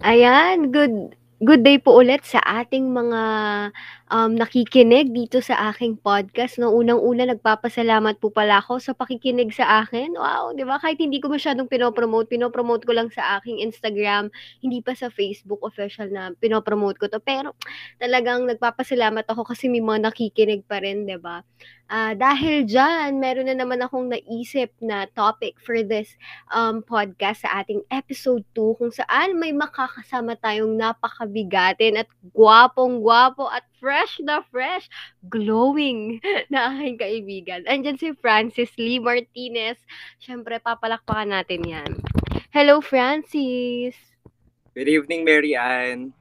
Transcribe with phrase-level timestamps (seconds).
[0.00, 3.22] Ayan, good good day po ulit sa ating mga,
[4.10, 6.74] um, nakikinig dito sa aking podcast 'no.
[6.74, 10.18] Unang-una nagpapasalamat po pala ako sa pakikinig sa akin.
[10.18, 14.28] Wow, 'di ba kahit hindi ko masyadong pino-promote, pino-promote ko lang sa aking Instagram,
[14.60, 17.22] hindi pa sa Facebook official na pino-promote ko 'to.
[17.22, 17.54] Pero
[18.02, 21.46] talagang nagpapasalamat ako kasi may mga nakikinig pa rin, 'di ba?
[21.90, 26.14] Ah, dahil diyan meron na naman akong naisip na topic for this,
[26.54, 33.66] um, podcast sa ating episode 2 kung saan may makakasama tayong napakabigatin at gwapong-gwapo at
[33.80, 34.86] fresh na fresh,
[35.32, 36.20] glowing
[36.52, 37.64] na aking kaibigan.
[37.64, 39.80] Andiyan si Francis Lee Martinez.
[40.20, 41.90] Siyempre papalakpakan natin 'yan.
[42.52, 43.96] Hello, Francis.
[44.76, 46.12] Good evening, Mary Ann.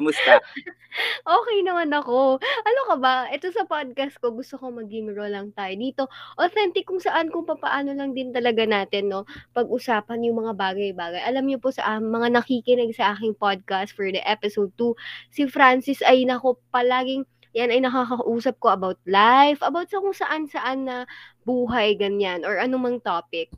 [0.00, 0.40] Kamusta?
[1.38, 2.40] Okey naman ako.
[2.40, 6.02] Ano ka ba, ito sa podcast ko gusto ko maging raw lang tayo dito.
[6.40, 11.20] Authentic kung saan kung papaano lang din talaga natin 'no, pag-usapan yung mga bagay-bagay.
[11.22, 14.96] Alam niyo po sa, ah, mga nakikinig sa aking podcast for the episode 2,
[15.30, 20.88] si Francis ay naku palaging 'yan ay nakakausap ko about life, about sa kung saan-saan
[20.88, 20.96] na
[21.44, 23.52] buhay ganyan or anumang topic.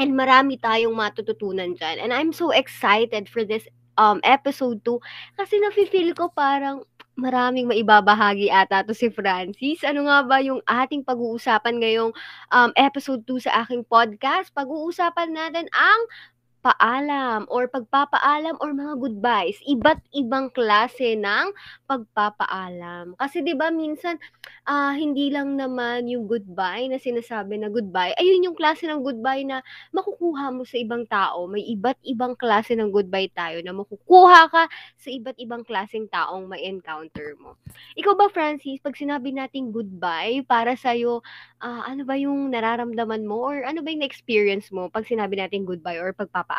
[0.00, 4.98] And marami tayong matututunan diyan and I'm so excited for this, um, episode 2
[5.38, 6.84] kasi nafi-feel ko parang
[7.20, 9.84] maraming maibabahagi ata 'to si Francis.
[9.84, 12.12] Ano nga ba yung ating pag-uusapan ngayong,
[12.48, 14.48] um, episode 2 sa aking podcast?
[14.56, 16.00] Pag-uusapan natin ang
[16.60, 19.56] paalam or pagpapaalam or mga goodbyes.
[19.64, 21.52] Iba't ibang klase ng
[21.88, 23.16] pagpapaalam.
[23.16, 24.20] Kasi 'di ba minsan,
[24.68, 29.42] ah, hindi lang naman yung goodbye na sinasabi na goodbye, ayun yung klase ng goodbye
[29.46, 29.64] na
[29.96, 31.48] makukuha mo sa ibang tao.
[31.48, 34.64] May iba't ibang klase ng goodbye tayo na makukuha ka
[35.00, 37.56] sa iba't ibang klaseng taong ma-encounter mo.
[37.96, 41.22] Ikaw ba Francis, 'pag sinabi nating goodbye para sa'yo,
[41.62, 45.64] ah, ano ba yung nararamdaman mo or ano ba yung na-experience mo 'pag sinabi nating
[45.68, 46.49] goodbye or pagpapaalam?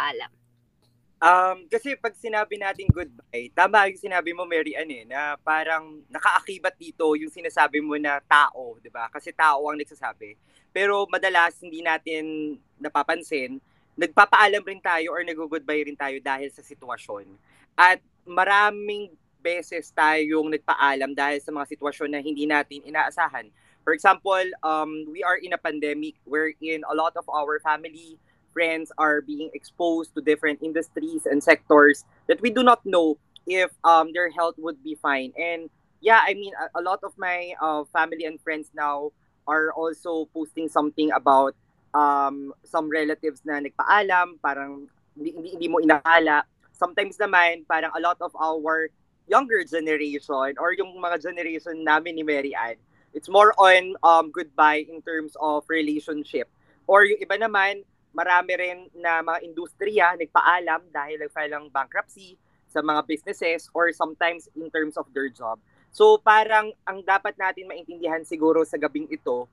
[1.21, 6.01] Um, kasi 'pag sinabi nating goodbye, tama yung sinabi mo Mary Ann, eh, na parang
[6.09, 9.05] nakaakibat dito yung sinasabi mo na tao, 'di ba?
[9.13, 10.33] Kasi tao ang nagsasabi.
[10.73, 13.61] Pero madalas hindi natin napapansin,
[13.93, 17.29] nagpapaalam rin tayo or naggo-goodbye rin tayo dahil sa sitwasyon.
[17.77, 23.49] At maraming beses tayong nagpaalam dahil sa mga sitwasyon na hindi natin inaasahan.
[23.81, 28.17] For example, um, we are in a pandemic wherein a lot of our family,
[28.53, 33.17] friends are being exposed to different industries and sectors that we do not know
[33.47, 35.33] if um, their health would be fine.
[35.37, 35.69] And
[35.99, 39.11] yeah, I mean, a, a lot of my uh, family and friends now
[39.47, 41.55] are also posting something about
[41.93, 44.87] um, some relatives na nagpaalam, parang
[45.17, 46.43] hindi, hindi, mo inakala.
[46.71, 48.89] Sometimes naman, parang a lot of our
[49.27, 52.75] younger generation or yung mga generation namin ni Mary Ann,
[53.13, 56.49] it's more on um, goodbye in terms of relationship.
[56.87, 62.35] Or yung iba naman, marami rin na mga industriya nagpaalam dahil nag-file ng bankruptcy
[62.71, 65.59] sa mga businesses or sometimes in terms of their job.
[65.91, 69.47] So parang ang dapat natin maintindihan siguro sa gabing ito,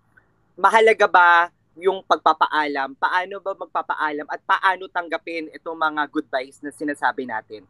[0.55, 1.31] mahalaga ba
[1.79, 2.95] yung pagpapaalam?
[2.99, 7.67] Paano ba magpapaalam at paano tanggapin itong mga goodbyes na sinasabi natin?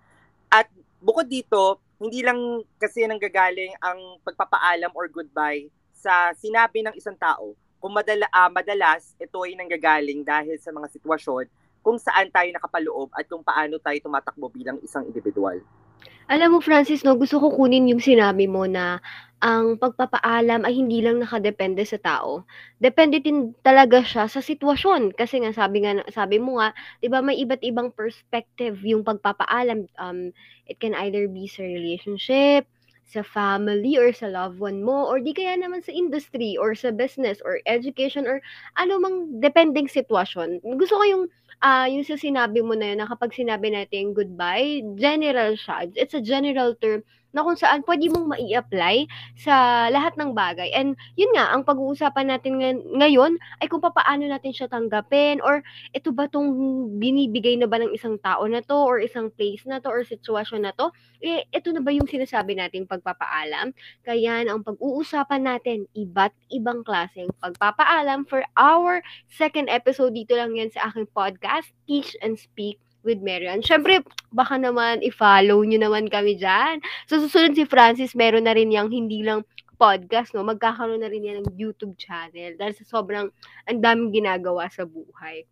[0.49, 0.69] At
[1.01, 7.53] bukod dito, hindi lang kasi nanggagaling ang pagpapaalam or goodbye sa sinabi ng isang tao,
[7.79, 11.47] kung madala, uh, madalas ito ay nanggagaling dahil sa mga sitwasyon
[11.83, 15.63] kung saan tayo nakapaloob at kung paano tayo tumatakbo bilang isang individual.
[16.29, 19.01] Alam mo Francis 'no, gusto ko kunin yung sinabi mo na
[19.41, 22.45] ang pagpapaalam ay hindi lang nakadepende sa tao.
[22.77, 27.25] Depende din talaga siya sa sitwasyon kasi nga sabi nga sabi mo nga 'di ba
[27.25, 30.35] may iba't ibang perspective yung pagpapaalam, um,
[30.69, 32.69] it can either be sa relationship,
[33.09, 36.93] sa family or sa loved one mo or di kaya naman sa industry or sa
[36.93, 38.39] business or education or
[38.77, 40.61] ano mang depending sitwasyon.
[40.77, 41.25] Gusto ko yung,
[41.65, 45.89] ah, yung sa sinabi mo na yun na kapag sinabi nating goodbye, general siya.
[45.97, 47.01] It's a general term
[47.33, 49.05] na kung saan pwede mong mai-apply
[49.37, 52.59] sa lahat ng bagay and yun nga ang pag-uusapan natin
[52.97, 55.61] ngayon ay kung papaano natin siya tanggapin or
[55.93, 56.49] ito ba 'tong
[56.97, 60.65] binibigay na ba ng isang tao na 'to or isang place na 'to or sitwasyon
[60.65, 60.91] na 'to,
[61.21, 63.75] eh, ito na ba yung sinasabi nating pagpapaalam?
[64.07, 70.71] Kaya ang pag-uusapan natin iba't ibang klaseng pagpapaalam for our second episode dito lang yan
[70.73, 73.63] sa aking podcast, Teach and Speak with Marian.
[73.63, 74.03] Siyempre,
[74.35, 76.83] baka naman i-follow nyo naman kami dyan.
[77.07, 79.47] So, susunod si Francis, meron na rin yung hindi lang
[79.79, 80.43] podcast, no?
[80.43, 83.31] Magkakaroon na rin yan ng YouTube channel dahil sa sobrang
[83.71, 85.47] ang daming ginagawa sa buhay.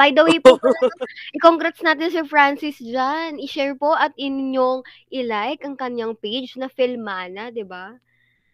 [0.00, 0.56] By the way po,
[1.36, 3.36] i-congrats natin si Francis dyan.
[3.36, 4.80] I-share po at inyong
[5.12, 8.00] i-like ang kanyang page na Filmana, di ba?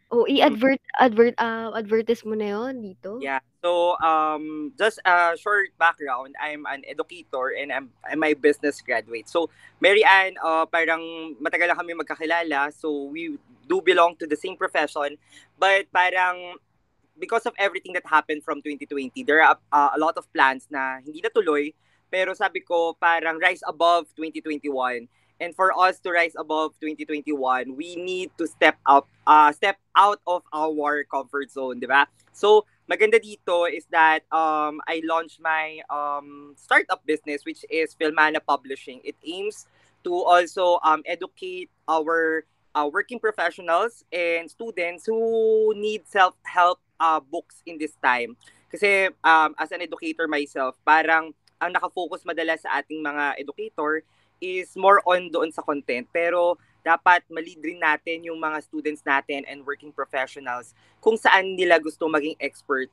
[0.06, 3.18] Oh, i-advert advert ah, advertise mo na 'yun dito?
[3.18, 3.42] Yeah.
[3.58, 9.26] So, um, just a short background, I'm an educator and I'm, I'm my business graduate.
[9.26, 9.50] So,
[9.82, 11.02] Mary Ann, uh, parang
[11.42, 12.70] matagal na kami magkakilala.
[12.70, 13.34] So, we
[13.66, 15.18] do belong to the same profession.
[15.58, 16.62] But parang
[17.18, 21.02] because of everything that happened from 2020, there are uh, a lot of plans na
[21.02, 21.74] hindi natuloy.
[22.06, 25.10] Pero sabi ko, parang rise above 2021
[25.40, 30.20] And for us to rise above 2021, we need to step up, uh, step out
[30.26, 32.08] of our comfort zone, di ba?
[32.32, 38.40] So, maganda dito is that um, I launched my um, startup business, which is Filmana
[38.40, 39.00] Publishing.
[39.04, 39.66] It aims
[40.04, 42.44] to also um, educate our
[42.76, 48.36] uh, working professionals and students who need self-help uh, books in this time.
[48.72, 54.04] Kasi um, as an educator myself, parang ang nakafocus madalas sa ating mga educator
[54.40, 56.06] is more on doon sa content.
[56.12, 60.70] Pero dapat malid rin natin yung mga students natin and working professionals
[61.02, 62.86] kung saan nila gusto maging expert.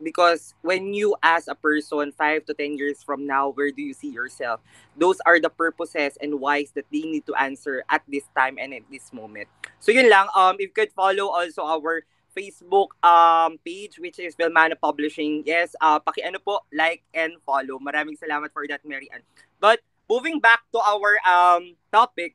[0.00, 3.92] Because when you as a person 5 to 10 years from now, where do you
[3.92, 4.64] see yourself?
[4.96, 8.72] Those are the purposes and whys that they need to answer at this time and
[8.72, 9.52] at this moment.
[9.76, 14.34] So yun lang, um, if you could follow also our Facebook um, page which is
[14.36, 15.42] Vilmana Publishing.
[15.44, 17.78] Yes, uh, paki-ano po, like and follow.
[17.82, 19.26] Maraming salamat for that, Mary Ann.
[19.58, 22.34] But moving back to our um, topic,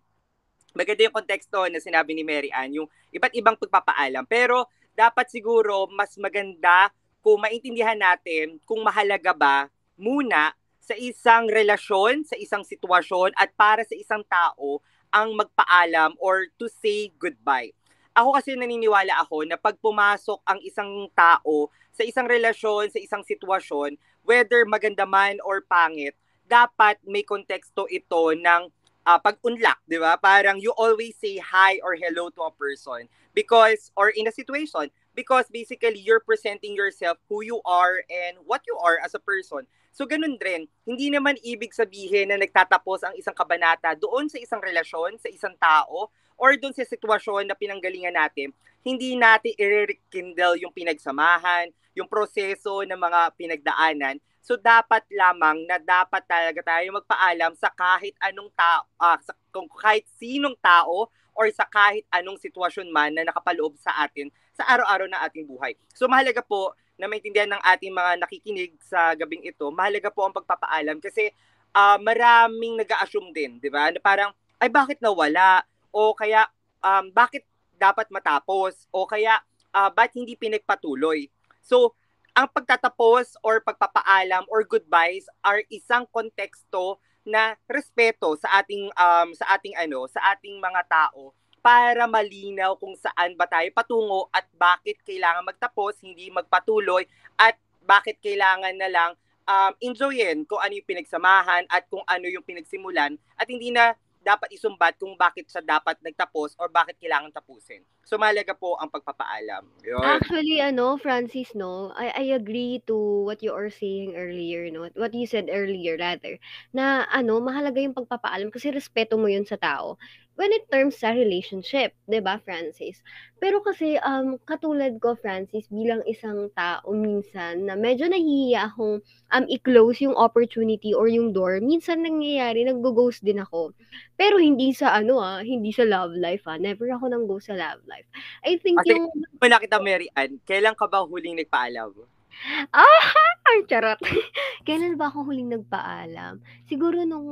[0.72, 4.24] maganda yung konteksto na sinabi ni Mary Ann, yung iba't ibang pagpapaalam.
[4.32, 6.88] Pero dapat siguro mas maganda
[7.20, 9.68] kung maintindihan natin kung mahalaga ba
[10.00, 14.80] muna sa isang relasyon, sa isang sitwasyon at para sa isang tao
[15.12, 17.76] ang magpaalam or to say goodbye.
[18.16, 23.24] Ako kasi naniniwala ako na pag pumasok ang isang tao sa isang relasyon, sa isang
[23.28, 28.70] sitwasyon, whether maganda man or pangit, dapat may konteksto ito ng
[29.06, 30.18] uh, pag-unlock, di ba?
[30.18, 33.06] Parang you always say hi or hello to a person
[33.38, 38.66] because, or in a situation, because basically you're presenting yourself who you are and what
[38.66, 39.64] you are as a person.
[39.96, 44.60] So ganun rin, hindi naman ibig sabihin na nagtatapos ang isang kabanata doon sa isang
[44.60, 48.52] relasyon, sa isang tao, or doon sa sitwasyon na pinanggalingan natin,
[48.84, 56.22] hindi natin i-rekindle yung pinagsamahan, yung proseso ng mga pinagdaanan So dapat lamang na dapat
[56.30, 61.66] talaga tayo magpaalam sa kahit anong tao, uh, sa, kung kahit sinong tao or sa
[61.66, 65.74] kahit anong sitwasyon man na nakapaloob sa atin sa araw-araw na ating buhay.
[65.98, 70.38] So mahalaga po na maintindihan ng ating mga nakikinig sa gabing ito, mahalaga po ang
[70.38, 71.34] pagpapaalam kasi
[71.74, 73.90] uh, maraming nag-assume din, di ba?
[73.90, 74.32] Na parang,
[74.62, 75.66] ay bakit nawala?
[75.90, 76.48] O kaya,
[76.86, 77.44] um, bakit
[77.76, 78.88] dapat matapos?
[78.94, 79.42] O kaya,
[79.76, 81.28] uh, ba't hindi pinagpatuloy?
[81.60, 81.98] So,
[82.36, 89.56] ang pagtatapos or pagpapaalam or goodbyes are isang konteksto na respeto sa ating um, sa
[89.56, 91.34] ating ano sa ating mga tao
[91.64, 97.08] para malinaw kung saan ba tayo patungo at bakit kailangan magtapos hindi magpatuloy
[97.40, 99.12] at bakit kailangan na lang
[99.50, 104.50] um, enjoyin kung ano yung pinagsamahan at kung ano yung pinagsimulan at hindi na dapat
[104.50, 107.86] isumbat kung bakit siya dapat nagtapos or bakit kailangan tapusin.
[108.02, 109.66] So mahalaga po ang pagpapaalam.
[109.86, 110.02] Yun.
[110.02, 112.98] Actually, ano, Francis, no, I, I agree to
[113.30, 116.42] what you are saying earlier, no, what you said earlier rather,
[116.74, 120.02] na ano, mahalaga yung pagpapaalam kasi respeto mo yun sa tao
[120.36, 123.00] when it terms sa relationship, 'di ba, Francis?
[123.40, 129.46] Pero kasi um katulad ko, Francis, bilang isang tao minsan na medyo nahihiya akong um
[129.52, 131.60] i-close yung opportunity or yung door.
[131.60, 133.76] Minsan nangyayari naggo-ghost din ako.
[134.16, 136.60] Pero hindi sa ano ah, hindi sa love life ah.
[136.60, 138.08] Never ako nang go sa love life.
[138.44, 141.96] I think Kasi, yung wala kita Mary Ann, kailan ka ba huling nagpaalam?
[142.76, 143.06] Ah,
[143.50, 144.00] ay charot.
[144.68, 146.42] Kailan ba ako huling nagpaalam?
[146.68, 147.30] Siguro nung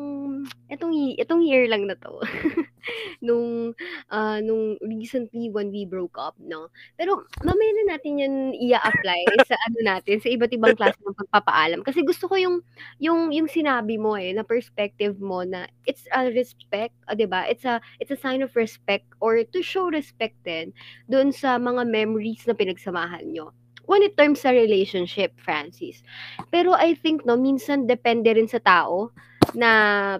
[0.69, 2.21] etong etong year lang na 'to.
[3.23, 3.71] Nung,
[4.11, 6.67] ah, nung recently when we broke up 'no.
[6.99, 11.79] Pero mamaya na natin 'yan ia-apply sa ano natin, sa iba't ibang klase ng pagpapaalam.
[11.87, 12.59] Kasi gusto ko yung
[12.99, 17.47] yung yung sinabi mo, eh, na perspective mo na it's a respect, ah, 'di ba?
[17.47, 20.75] It's a it's a sign of respect or to show respect din
[21.07, 26.03] doon sa mga memories na pinagsamahan niyo when it terms sa relationship, Francis.
[26.51, 29.11] Pero I think 'no, minsan depende rin sa tao
[29.51, 29.69] na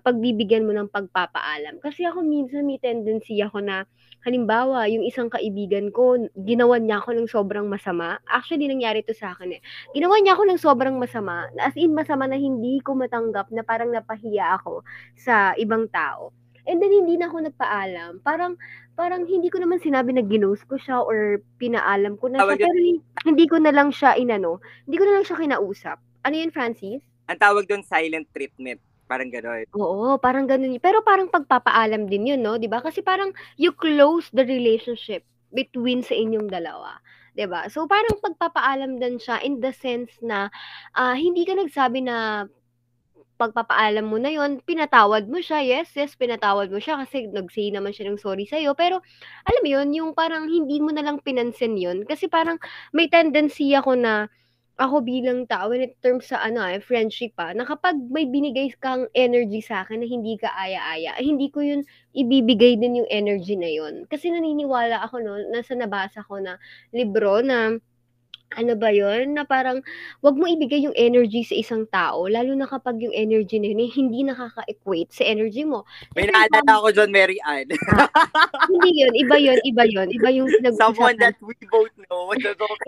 [0.04, 1.80] pagbibigyan mo ng pagpapaalam.
[1.80, 3.88] Kasi ako minsan may tendency ako na
[4.24, 6.16] halimbawa, yung isang kaibigan ko,
[6.48, 8.20] ginawan niya ako ng sobrang masama.
[8.28, 9.62] Actually, nangyari to sa akin eh.
[9.92, 11.52] Ginawan niya ako ng sobrang masama.
[11.60, 14.84] As in, masama na hindi ko matanggap na parang napahiya ako
[15.20, 16.32] sa ibang tao.
[16.64, 18.24] And then hindi na ako nagpaalam.
[18.24, 18.56] Parang
[18.94, 22.70] parang hindi ko naman sinabi na ginost ko siya or pinaalam ko na siya.
[22.70, 22.80] Pero
[23.26, 25.98] hindi ko na lang siya inano, hindi ko na lang siya kinausap.
[26.24, 27.04] Ano yun, Francis?
[27.28, 28.80] Ang tawag doon silent treatment.
[29.04, 29.68] Parang gano'n.
[29.76, 30.80] Oo, parang gano'n.
[30.80, 32.56] Pero parang pagpapaalam din yun, no?
[32.56, 32.80] 'Di ba?
[32.80, 36.98] Kasi parang you close the relationship between sa inyong dalawa.
[37.36, 37.68] 'Di ba?
[37.68, 40.48] So, parang pagpapaalam din siya in the sense na,
[40.96, 42.48] ah, hindi ka nagsabi na
[43.44, 45.60] pagpapaalam mo na yun, pinatawad mo siya.
[45.60, 48.72] Yes, yes, pinatawad mo siya kasi nag-say naman siya ng sorry sa'yo.
[48.80, 49.04] Pero,
[49.44, 52.08] alam mo yun, yung parang hindi mo na lang pinansin yun.
[52.08, 52.56] Kasi parang
[52.96, 54.32] may tendency ako na
[54.82, 59.06] ako bilang tao it terms sa ano, eh, friendship pa, na kapag may binigay kang
[59.14, 61.86] energy sa akin na hindi ka aya-aya, hindi ko yun
[62.18, 64.10] ibibigay din yung energy na yun.
[64.10, 66.58] Kasi naniniwala ako no, nasa nabasa ko na
[66.90, 67.78] libro na
[68.56, 69.82] ano ba yun, na parang
[70.22, 73.84] wag mo ibigay yung energy sa isang tao lalo na kapag yung energy na yun,
[73.86, 75.86] eh, hindi nakaka-equate sa energy mo.
[76.18, 77.70] May naalala ako John Mary Ann.
[77.94, 78.10] Ah,
[78.72, 82.32] hindi yun, iba yun, iba yun, iba yung Someone that we both know.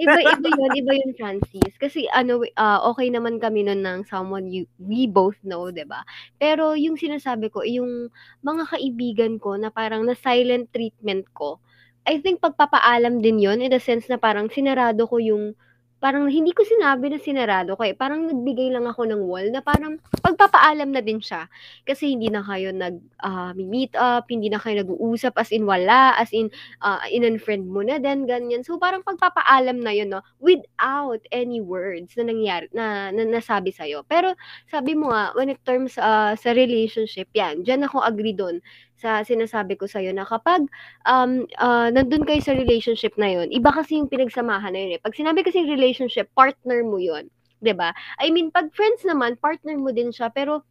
[0.02, 1.74] iba, iba yun, iba yun, Francis.
[1.78, 6.02] Kasi ano, uh, okay naman kami nun ng someone you, we both know, ba
[6.42, 8.10] Pero yung sinasabi ko, yung
[8.42, 11.60] mga kaibigan ko na parang na silent treatment ko,
[12.06, 15.58] I think pagpapaalam din yun in the sense na parang sinarado ko yung
[16.06, 17.98] parang hindi ko sinabi na sinarado ko eh.
[17.98, 21.50] Parang nagbigay lang ako ng wall na parang pagpapaalam na din siya.
[21.82, 26.14] Kasi hindi na kayo nag uh, meet up, hindi na kayo nag-uusap as in wala,
[26.20, 26.54] as in
[26.86, 28.62] uh, in-unfriend mo na din, ganyan.
[28.62, 34.06] So parang pagpapaalam na yun, no, without any words na nangyari, na, na nasabi sa'yo.
[34.06, 34.38] Pero
[34.70, 38.62] sabi mo nga, when it terms uh, sa relationship, yan, dyan ako agree doon
[39.06, 40.66] sa sinasabi ko sa'yo na kapag
[41.06, 45.02] um, uh, nandun kayo sa relationship na yun, iba kasi yung pinagsamahan na yun eh.
[45.06, 47.30] Pag sinabi kasi relationship, partner mo yun.
[47.62, 47.94] 'di ba?
[48.18, 50.66] I mean, pag friends naman, partner mo din siya, pero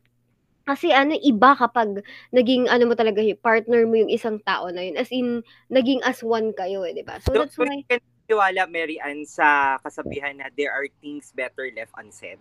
[0.67, 2.03] kasi ano, iba kapag
[2.35, 4.99] naging ano mo talaga, partner mo yung isang tao na yun.
[4.99, 7.23] As in, naging as one kayo eh, 'di ba?
[7.23, 7.87] So, so that's why...
[8.25, 12.41] Tiwala, Mary Ann, sa kasabihan na there are things better left unsaid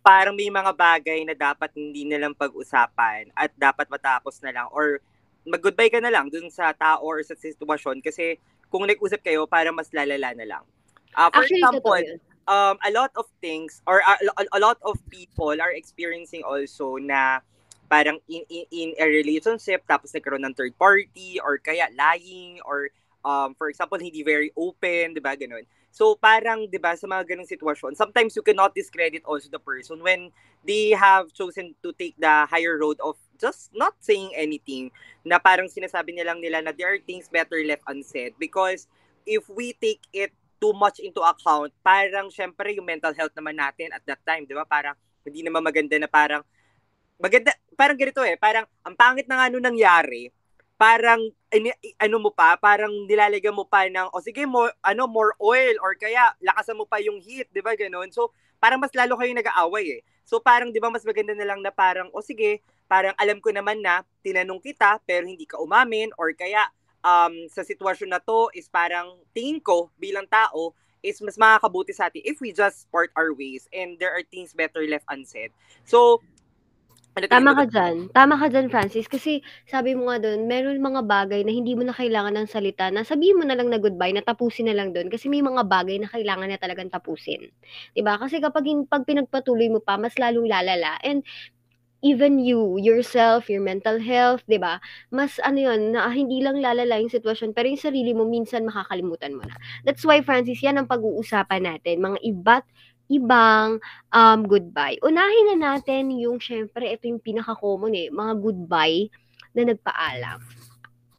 [0.00, 4.66] parang may mga bagay na dapat hindi na lang pag-usapan at dapat matapos na lang
[4.72, 5.00] or
[5.44, 8.40] mag-goodbye ka na lang dun sa tao or sa sitwasyon kasi
[8.70, 10.64] kung nag-usap kayo, para mas lalala na lang.
[11.18, 11.98] Uh, for Actually, example,
[12.46, 14.14] um, a lot of things or a,
[14.54, 17.42] a lot of people are experiencing also na
[17.90, 22.94] parang in, in, in a relationship tapos nagkaroon ng third party or kaya lying or
[23.26, 25.66] um, for example, hindi very open, di ba, ganun.
[25.90, 29.98] So parang 'di ba sa mga ganung sitwasyon, sometimes you cannot discredit also the person
[30.00, 30.30] when
[30.62, 34.94] they have chosen to take the higher road of just not saying anything
[35.26, 38.86] na parang sinasabi nilang nila na there are things better left unsaid because
[39.26, 40.30] if we take it
[40.60, 44.54] too much into account, parang syempre yung mental health naman natin at that time, 'di
[44.54, 44.68] ba?
[44.68, 44.94] Parang
[45.24, 46.44] hindi naman maganda na parang
[47.16, 50.28] maganda parang ganito eh, parang ang pangit na nga ano nangyari,
[50.80, 51.20] parang
[51.52, 51.68] ini,
[52.00, 55.92] ano mo pa, parang nilalagyan mo pa ng o sige mo ano more oil or
[55.92, 57.76] kaya lakasan mo pa yung heat, 'di ba?
[57.76, 58.08] Ganoon.
[58.08, 60.02] So, parang mas lalo kayo nag-aaway eh.
[60.24, 63.52] So, parang 'di ba mas maganda na lang na parang o sige, parang alam ko
[63.52, 66.64] naman na tinanong kita pero hindi ka umamin or kaya
[67.04, 70.72] um, sa sitwasyon na to is parang tingin ko bilang tao
[71.04, 74.56] is mas makakabuti sa atin if we just part our ways and there are things
[74.56, 75.52] better left unsaid.
[75.84, 76.24] So,
[77.16, 77.94] ano Tama ka dyan.
[78.10, 79.06] Tama ka dyan, Francis.
[79.06, 82.90] Kasi sabi mo nga doon, meron mga bagay na hindi mo na kailangan ng salita
[82.90, 85.10] na sabihin mo na lang na goodbye, na tapusin na lang doon.
[85.10, 87.50] Kasi may mga bagay na kailangan na talagang tapusin.
[88.02, 88.18] ba?
[88.18, 90.98] Kasi kapag pag pinagpatuloy mo pa, mas lalong lalala.
[91.06, 91.22] And
[92.02, 94.80] even you, yourself, your mental health, ba?
[95.12, 99.36] Mas ano 'yon, na hindi lang lalala yung sitwasyon, pero yung sarili mo minsan makakalimutan
[99.36, 99.56] mo na.
[99.84, 102.64] That's why Francis, yan ang pag-uusapan natin, mga iba't
[103.10, 103.82] ibang,
[104.14, 104.96] um, goodbye.
[105.02, 109.10] Unahin na natin yung siyempre ito yung pinaka-common, eh, mga goodbye
[109.58, 110.38] na nagpaalam.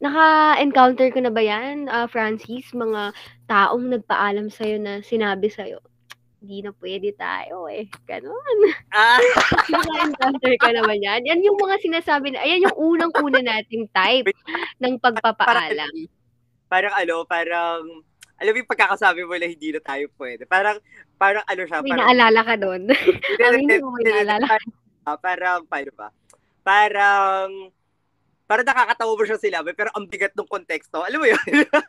[0.02, 3.14] Naka-encounter ko na ba 'yan, ah, Francis, mga
[3.46, 5.78] taong nagpaalam sa'yo na sinabi sa'yo,
[6.42, 8.58] "Hindi na pwede tayo, eh." Gano'n.
[8.94, 9.20] Ah.
[9.72, 11.22] Naka-encounter ka na ba niyan?
[11.28, 14.30] Yan yung mga sinasabi na ayan yung unang-una nating type
[14.82, 15.92] ng pagpapaalam.
[16.70, 17.82] Parang ano, parang
[18.38, 20.48] alam mo yung pagkakasabi mo na hindi na tayo pwede.
[20.48, 20.76] Parang,
[21.16, 21.78] parang ano siya.
[21.82, 22.82] May parang, naalala ka doon.
[23.42, 24.56] Aminin mo, may naalala ka.
[25.02, 26.08] Uh, parang, paano ba?
[26.62, 27.48] Parang,
[28.46, 31.02] parang nakakatawa mo siya sila, pero ang bigat ng konteksto.
[31.02, 31.42] Alam mo yun?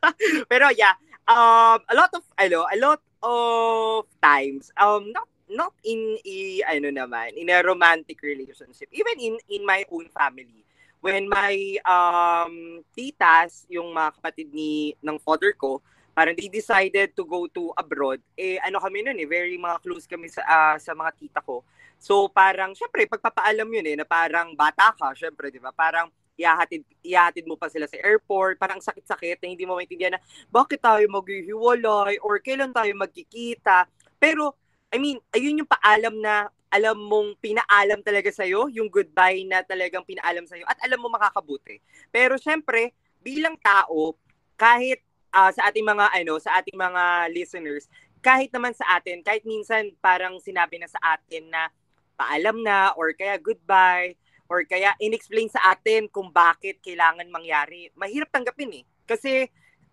[0.52, 0.94] pero yeah,
[1.30, 6.90] um, a lot of, ano, a lot of times, um, not not in a, ano
[6.90, 10.66] naman, in a romantic relationship, even in in my own family.
[11.04, 17.26] When my um, titas, yung mga kapatid ni ng father ko, parang they decided to
[17.26, 18.22] go to abroad.
[18.38, 21.66] Eh, ano kami nun eh, very mga close kami sa, uh, sa mga tita ko.
[21.98, 25.74] So, parang, syempre, pagpapaalam yun eh, na parang bata ka, syempre, di ba?
[25.74, 30.22] Parang, ihahatid, ihahatid mo pa sila sa airport, parang sakit-sakit na hindi mo maintindihan na
[30.50, 33.86] bakit tayo maghihiwalay or kailan tayo magkikita.
[34.18, 34.58] Pero,
[34.90, 40.02] I mean, ayun yung paalam na alam mong pinaalam talaga sa'yo, yung goodbye na talagang
[40.02, 41.78] pinaalam sa'yo, at alam mo makakabuti.
[42.10, 44.18] Pero syempre, bilang tao,
[44.58, 47.90] kahit uh, sa ating mga ano, sa ating mga listeners,
[48.24, 51.68] kahit naman sa atin, kahit minsan parang sinabi na sa atin na
[52.16, 54.16] paalam na or kaya goodbye
[54.48, 57.90] or kaya inexplain sa atin kung bakit kailangan mangyari.
[57.98, 58.84] Mahirap tanggapin eh.
[59.04, 59.50] Kasi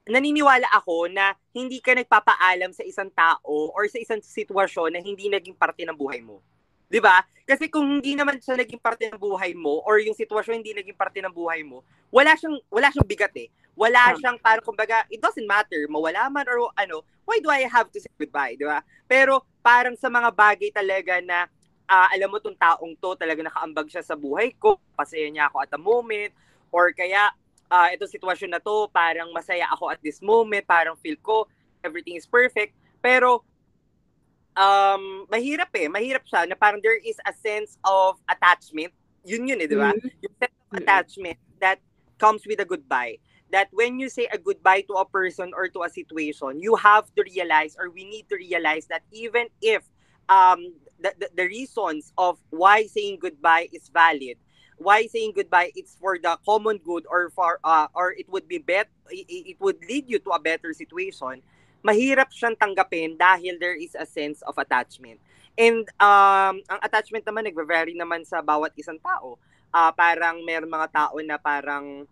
[0.06, 5.26] naniniwala ako na hindi ka nagpapaalam sa isang tao or sa isang sitwasyon na hindi
[5.26, 6.44] naging parte ng buhay mo.
[6.90, 7.23] 'Di ba?
[7.47, 10.99] Kasi kung hindi naman siya naging parte ng buhay mo or yung sitwasyon hindi naging
[10.99, 13.49] parte ng buhay mo, wala siyang wala siyang bigat eh.
[13.78, 17.88] Wala siyang parang kumbaga it doesn't matter mawala man or ano, why do I have
[17.94, 18.82] to say goodbye, 'di ba?
[19.06, 21.47] Pero parang sa mga bagay talaga na
[21.87, 25.56] uh, alam mo tong taong to talaga nakaambag siya sa buhay ko, pasaya niya ako
[25.62, 26.35] at the moment,
[26.75, 27.30] or kaya
[27.70, 31.47] uh, itong sitwasyon na to, parang masaya ako at this moment, parang feel ko
[31.82, 33.42] everything is perfect, pero
[34.57, 38.92] um, mahirap eh, mahirap siya na parang there is a sense of attachment,
[39.25, 39.95] yun yun eh, di ba?
[39.95, 40.25] Mm-hmm.
[40.26, 40.83] Yung sense of mm-hmm.
[40.83, 41.78] attachment that
[42.19, 43.19] comes with a goodbye.
[43.50, 47.11] That when you say a goodbye to a person or to a situation, you have
[47.19, 49.83] to realize or we need to realize that even if
[50.30, 50.71] um,
[51.02, 54.38] the, the, the reasons of why saying goodbye is valid
[54.80, 58.57] why saying goodbye it's for the common good or for uh, or it would be
[58.57, 61.45] bet it, it would lead you to a better situation
[61.80, 65.20] mahirap siyang tanggapin dahil there is a sense of attachment.
[65.58, 69.37] And um ang attachment naman nagve-vary naman sa bawat isang tao.
[69.70, 72.02] Uh, parang meron mga tao na parang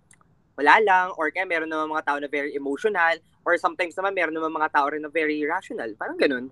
[0.55, 4.35] wala lang or kaya meron naman mga tao na very emotional or sometimes naman meron
[4.35, 5.91] naman mga tao rin na very rational.
[5.99, 6.51] Parang ganun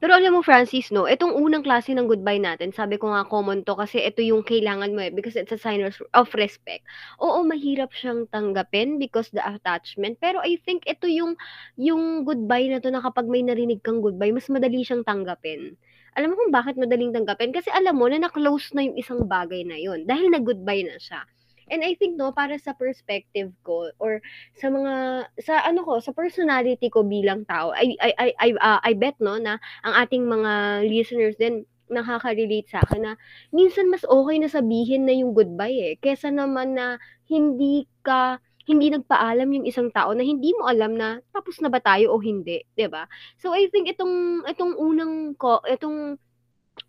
[0.00, 3.64] pero alam mo Francis 'no, itong unang klase ng goodbye natin sabi ko nga common
[3.64, 6.84] 'to kasi ito yung kailangan mo, eh, because it's a sign of respect.
[7.22, 11.34] Oo, mahirap siyang tanggapin because the attachment, pero I think ito yung
[11.80, 15.76] yung goodbye na 'to na kapag may narinig kang goodbye mas madali siyang tanggapin.
[16.16, 17.52] Alam mo kung bakit madaling tanggapin?
[17.52, 21.20] Kasi alam mo na na-close na yung isang bagay na yun dahil nag-goodbye na siya.
[21.66, 24.22] And I think 'no, para sa perspective ko or
[24.54, 28.80] sa mga sa ano ko, sa personality ko bilang tao, I I I I, uh,
[28.82, 33.12] I bet 'no na ang ating mga listeners din nakaka-relate sa akin na
[33.54, 36.98] minsan mas okay na sabihin na yung goodbye eh, kaysa naman na
[37.30, 41.78] hindi ka hindi nagpaalam yung isang tao na hindi mo alam na tapos na ba
[41.78, 43.06] tayo o hindi, 'di ba?
[43.38, 46.18] So I think itong itong unang ko itong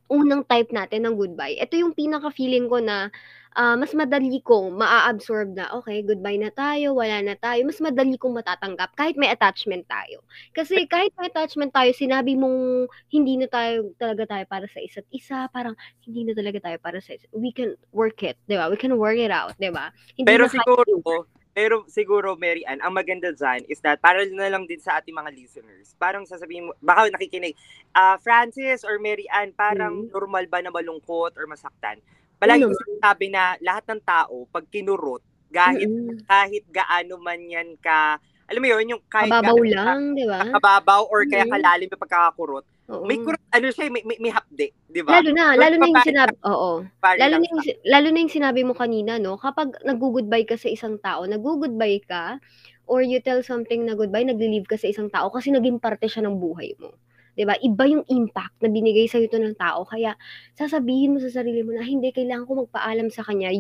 [0.10, 3.12] unang type natin ng goodbye, ito yung pinaka-feeling ko na
[3.56, 8.18] ah, mas madali kong maa-absorb na, okay goodbye na tayo, wala na tayo." Mas madali
[8.20, 10.26] kong matatanggap kahit may attachment tayo.
[10.52, 15.08] Kasi kahit may attachment tayo, sinabi mong hindi na tayo talaga tayo para sa isa't
[15.14, 18.68] isa, parang hindi na talaga tayo para sa isa we can work it, 'di ba?
[18.68, 19.94] We can work it out, 'di ba?
[20.18, 21.24] Hindi Pero siguro
[21.58, 25.18] pero siguro, Mary Ann, ang maganda dyan is that para na lang din sa ating
[25.18, 25.98] mga listeners.
[25.98, 27.58] Parang sasabihin mo, baka nakikinig,
[27.98, 30.14] ah, Francis or Mary Ann, parang Mm.
[30.14, 31.98] normal ba na malungkot or masaktan?
[32.38, 36.30] Palagi ko sinasabi na lahat ng tao, pag kinurot, kahit, mm.
[36.30, 40.40] kahit gaano man yan ka, alam mo yun, yung kahit Kababaw lang, di ba?
[40.56, 43.04] Kababaw or kaya kalalim yung pagkakakurot, Oo.
[43.04, 45.20] may kurot, ano siya, may, may, may hapde, di ba?
[45.20, 46.72] Lalo na, so, lalo na yung sinabi, oo.
[47.20, 49.36] Lalo na yung, lalo na yung sinabi mo kanina, no?
[49.36, 52.40] Kapag nag-goodbye ka sa isang tao, nag-goodbye ka,
[52.88, 56.24] or you tell something na goodbye, nagli-leave ka sa isang tao kasi naging parte siya
[56.24, 56.96] ng buhay mo.
[57.38, 57.54] 'Di ba?
[57.62, 60.18] Iba yung impact na binigay sa ito ng tao kaya
[60.58, 63.54] sasabihin mo sa sarili mo na hindi kailangan ko magpaalam sa kanya.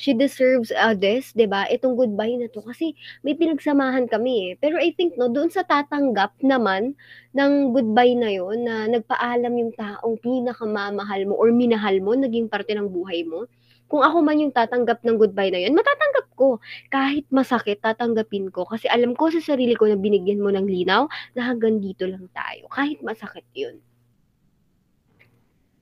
[0.00, 1.68] She deserves uh, this, 'di ba?
[1.68, 4.52] Itong goodbye na to kasi may pinagsamahan kami eh.
[4.56, 6.96] Pero I think no, doon sa tatanggap naman
[7.36, 12.72] ng goodbye na 'yon na nagpaalam yung taong pinakamamahal mo or minahal mo, naging parte
[12.72, 13.44] ng buhay mo
[13.88, 16.60] kung ako man yung tatanggap ng goodbye na yun, matatanggap ko.
[16.92, 18.68] Kahit masakit, tatanggapin ko.
[18.68, 22.28] Kasi alam ko sa sarili ko na binigyan mo ng linaw na hanggang dito lang
[22.36, 22.68] tayo.
[22.68, 23.80] Kahit masakit yun.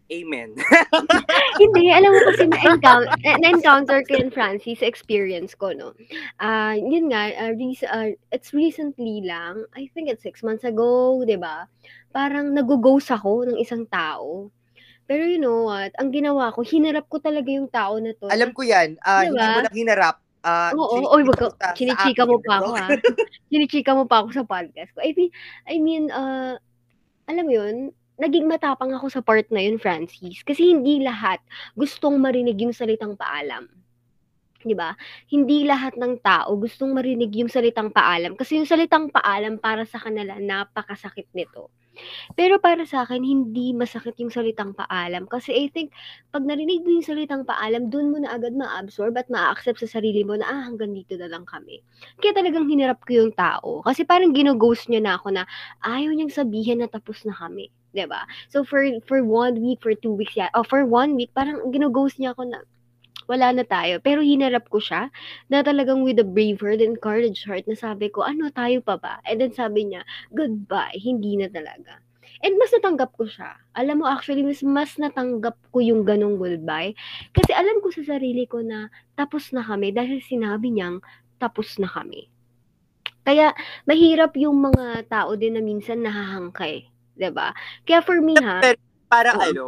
[0.06, 0.54] Amen.
[1.60, 5.98] Hindi, alam mo kasi na-encounter, na-encounter ko yun, Francis, sa experience ko, no?
[6.38, 11.18] Uh, yun nga, uh, re- uh, it's recently lang, I think it's six months ago,
[11.26, 11.66] di ba?
[12.14, 14.54] Parang nag-ghost ako ng isang tao.
[15.06, 18.50] Pero you know what, ang ginawa ko, hinarap ko talaga yung tao na 'to Alam
[18.50, 21.46] ko 'yan, ah, hindi mo lang hinarap, ah, Oo, oy wag ka
[21.78, 22.88] chinichika mo pa ako, ha.
[23.50, 25.00] Chinichika mo pa ako sa podcast ko.
[25.02, 25.30] I mean
[25.70, 26.58] I mean, ah,
[27.30, 27.76] alam mo 'yun,
[28.18, 31.38] naging matapang ako sa part na 'yun, Francis, kasi hindi lahat
[31.78, 33.70] gustong marinig yung salitang paalam.
[34.66, 34.98] 'Di ba?
[35.30, 40.02] Hindi lahat ng tao gustong marinig yung salitang paalam, kasi yung salitang paalam para sa
[40.02, 41.70] kanila napakasakit nito.
[42.36, 45.96] Pero para sa akin hindi masakit yung salitang paalam kasi I think
[46.28, 50.20] 'pag narinig mo yung salitang paalam dun mo na agad ma-absorb at maa-accept sa sarili
[50.26, 51.80] mo na, "Ah, hanggang dito na lang kami."
[52.20, 55.48] Kaya talagang hinarap ko yung tao kasi parang gino-ghost niya na ako na
[55.88, 58.28] ayaw niyang sabihin na tapos na kami, 'di ba?
[58.52, 62.20] So for for one week, for two weeks ya oh, for one week parang gino-ghost
[62.20, 62.60] niya ako na
[63.26, 63.98] wala na tayo.
[64.02, 65.10] Pero hinarap ko siya
[65.50, 68.98] na talagang with a brave heart and courage heart na sabi ko, ano tayo pa
[68.98, 69.18] ba?
[69.26, 70.02] And then sabi niya,
[70.34, 72.02] goodbye, hindi na talaga.
[72.42, 73.56] And mas natanggap ko siya.
[73.72, 76.92] Alam mo, actually, mas, mas natanggap ko yung ganong goodbye.
[77.32, 81.00] Kasi alam ko sa sarili ko na tapos na kami dahil sinabi niyang
[81.40, 82.28] tapos na kami.
[83.26, 83.50] Kaya
[83.90, 86.86] mahirap yung mga tao din na minsan nahahangkay,
[87.18, 87.50] 'di ba?
[87.82, 88.78] Kaya for me ha, Pero
[89.10, 89.46] parang Oo.
[89.50, 89.64] ano,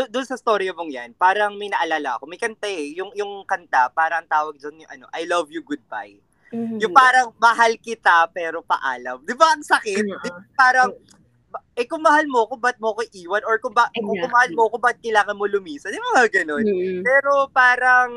[0.00, 2.24] do- doon sa story mong yan, parang may naalala ako.
[2.24, 2.96] May kanta eh.
[2.96, 6.16] Yung, yung kanta, parang ang tawag doon yung ano, I love you, goodbye.
[6.50, 9.20] mhm, Yung parang mahal kita pero paalam.
[9.22, 10.04] Di ba ang sakit?
[10.08, 10.16] Ba
[10.56, 10.90] parang,
[11.74, 13.42] eh kung mahal mo ko, ba't mo ko iwan?
[13.44, 15.90] Or kung, ba, kung, kung mahal mo ko, ba't kailangan mo lumisan?
[15.90, 16.64] Di ba mga ganun?
[16.64, 18.10] mm, Pero parang,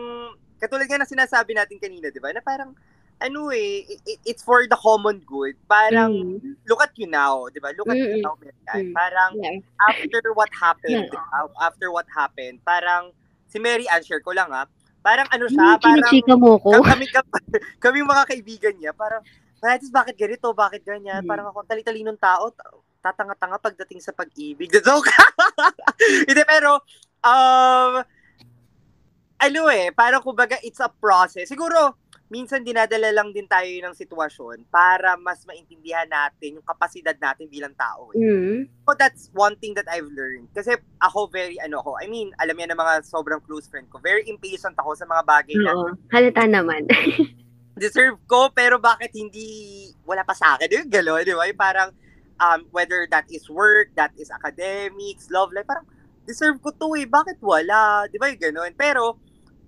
[0.58, 2.32] katulad nga na sinasabi natin kanina, di ba?
[2.32, 2.72] Na parang,
[3.24, 5.56] ano eh, i- i- it's for the common good.
[5.66, 7.72] Parang, mm, look at you now, di ba?
[7.72, 8.26] Look at you Mm-mm.
[8.28, 8.92] now, Marian.
[8.92, 8.94] Mm.
[8.94, 9.64] Parang, yeah.
[9.88, 11.48] after what happened, Yeah.
[11.64, 13.16] after what happened, parang,
[13.48, 14.68] si Mary Ann, share ko lang ha,
[15.00, 16.84] parang ano siya, parang, chinichika mo ko.
[16.84, 17.30] kami, kami,
[17.80, 19.24] kami mga kaibigan niya, parang,
[19.64, 20.52] Francis, bakit ganito?
[20.52, 21.24] Bakit ganyan?
[21.24, 21.30] Mm.
[21.32, 24.68] Parang ako, tali-talinong tao, ta- tatanga-tanga pagdating sa pag-ibig.
[24.68, 25.08] The joke!
[26.28, 26.84] Hindi, pero,
[27.24, 28.04] um,
[29.40, 31.48] ano eh, parang kumbaga, it's a process.
[31.48, 31.96] Siguro,
[32.34, 37.78] minsan dinadala lang din tayo ng sitwasyon para mas maintindihan natin yung kapasidad natin bilang
[37.78, 38.10] tao.
[38.18, 38.26] Eh.
[38.26, 40.50] Mm, So that's one thing that I've learned.
[40.50, 44.02] Kasi ako very, ano ako, I mean, alam yan ng mga sobrang close friend ko,
[44.02, 46.90] very impatient ako sa mga bagay na oo, halata naman.
[47.78, 50.70] deserve ko, pero bakit hindi, wala pa sa akin.
[50.74, 51.46] Yung gano'n, di ba?
[51.50, 51.90] Yung parang,
[52.38, 55.86] um, whether that is work, that is academics, love life, parang,
[56.24, 58.06] deserve ko to eh, bakit wala?
[58.10, 58.72] Di ba yung gano'n?
[58.78, 59.18] Pero,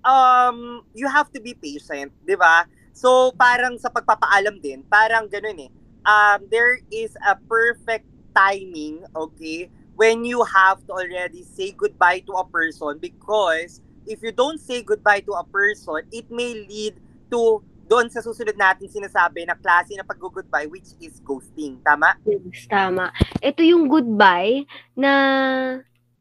[0.06, 2.64] um, you have to be patient, di ba?
[2.94, 5.70] So, parang sa pagpapaalam din, parang gano'n eh,
[6.06, 12.32] um, there is a perfect timing, okay, when you have to already say goodbye to
[12.38, 16.94] a person because if you don't say goodbye to a person, it may lead
[17.32, 21.80] to doon sa susunod natin sinasabi na klase na pag-goodbye which is ghosting.
[21.80, 22.18] Tama?
[22.28, 23.14] Yes, tama.
[23.40, 25.12] Ito yung goodbye na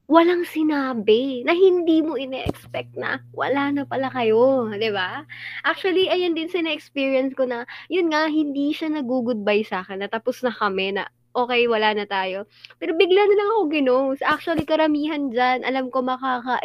[0.05, 5.25] walang sinabi, na hindi mo ine-expect na wala na pala kayo, 'di ba?
[5.65, 10.09] Actually, ayan din sa na-experience ko na, yun nga, hindi siya nag-goodbye sa akin, na
[10.09, 12.47] tapos na kami, na okay, wala na tayo.
[12.79, 14.23] Pero bigla na lang ako ginost.
[14.23, 16.63] Actually, karamihan dyan, alam ko makaka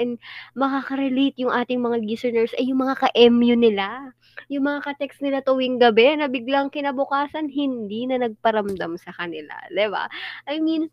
[0.55, 4.14] makaka-relate yung ating mga listeners ay yung mga ka-MU nila.
[4.46, 10.07] Yung mga ka-text nila tuwing gabi na biglang kinabukasan hindi na nagparamdam sa kanila, ba?
[10.46, 10.87] I mean,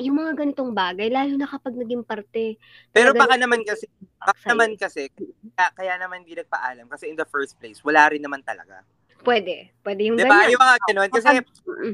[0.00, 2.56] yung mga ganitong bagay lalo na kapag naging parte
[2.90, 3.86] Pero baka naman kasi,
[4.16, 5.12] baka naman kasi,
[5.54, 8.82] kaya, kaya naman hindi nagpaalam kasi in the first place, wala rin naman talaga.
[9.20, 10.48] Pwede, pwede yung Di ba?
[10.48, 10.56] ganyan.
[10.56, 11.10] Yung mga ganun.
[11.12, 11.28] Kasi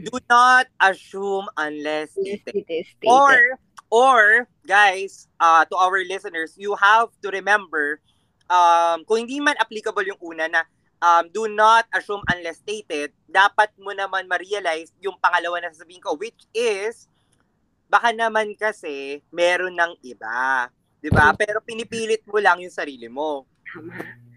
[0.07, 2.39] do not assume unless it
[2.71, 3.11] is stated.
[3.11, 3.35] Or,
[3.91, 7.99] or, guys, uh, to our listeners, you have to remember,
[8.47, 10.63] um, kung hindi man applicable yung una na
[11.03, 16.15] um, do not assume unless stated, dapat mo naman ma-realize yung pangalawa na sasabihin ko,
[16.15, 17.11] which is,
[17.87, 20.71] baka naman kasi meron ng iba.
[20.99, 21.31] Di ba?
[21.39, 23.47] Pero pinipilit mo lang yung sarili mo.
[23.63, 23.95] Tama.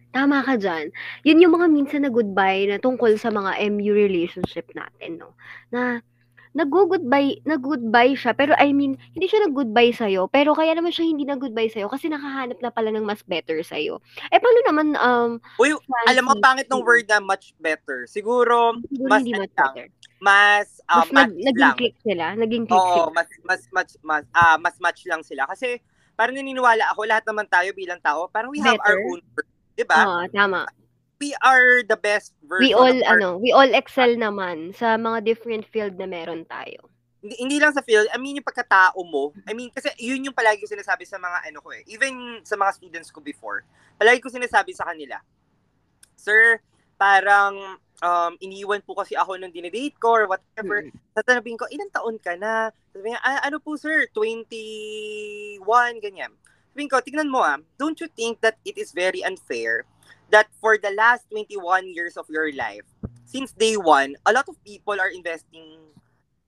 [0.10, 0.90] Tama ka dyan.
[1.22, 5.38] Yun yung mga minsan na goodbye na tungkol sa mga MU relationship natin, no?
[5.70, 6.02] Na
[6.58, 11.24] nag-goodbye, nag-goodbye siya, pero I mean, hindi siya nag-goodbye sa'yo, pero kaya naman siya hindi
[11.26, 14.02] nag-goodbye sa'yo kasi nakahanap na pala ng mas better sa'yo.
[14.34, 15.32] Eh, paano naman, um,
[15.62, 15.78] Uy,
[16.10, 18.10] alam mo, pangit ng word na much better.
[18.10, 19.86] Siguro, siguro mas hindi ano much lang, better.
[20.20, 21.76] mas, uh, Mas nag, match naging lang.
[21.78, 23.10] click sila, naging click Oo, sila.
[23.14, 25.80] mas mas mas mas ah mas match lang sila kasi
[26.20, 29.08] parang naniniwala ako lahat naman tayo bilang tao, parang we have our Better.
[29.08, 30.02] own, ver- 'di ba?
[30.04, 30.68] Oo, tama.
[31.20, 34.96] We are the best version We all, of our, ano, we all excel naman sa
[34.96, 36.88] mga different field na meron tayo.
[37.20, 39.36] hindi, hindi lang sa field, I mean yung pagkatao mo.
[39.44, 41.84] I mean kasi yun yung palagi ko sinasabi sa mga ano ko eh.
[41.92, 43.68] Even sa mga students ko before,
[44.00, 45.20] palagi ko sinasabi sa kanila,
[46.16, 46.64] Sir,
[46.96, 50.88] parang um, iniwan po kasi ako nung dinedate ko or whatever.
[50.88, 50.92] Mm.
[51.16, 52.72] Sasabihin ko, ilang taon ka na?
[52.96, 55.64] Sabihin, ah, ano po sir, 21,
[56.00, 56.32] ganyan.
[56.72, 59.84] Sabihin ko, tignan mo ah, don't you think that it is very unfair
[60.32, 62.86] that for the last 21 years of your life,
[63.26, 65.78] since day one, a lot of people are investing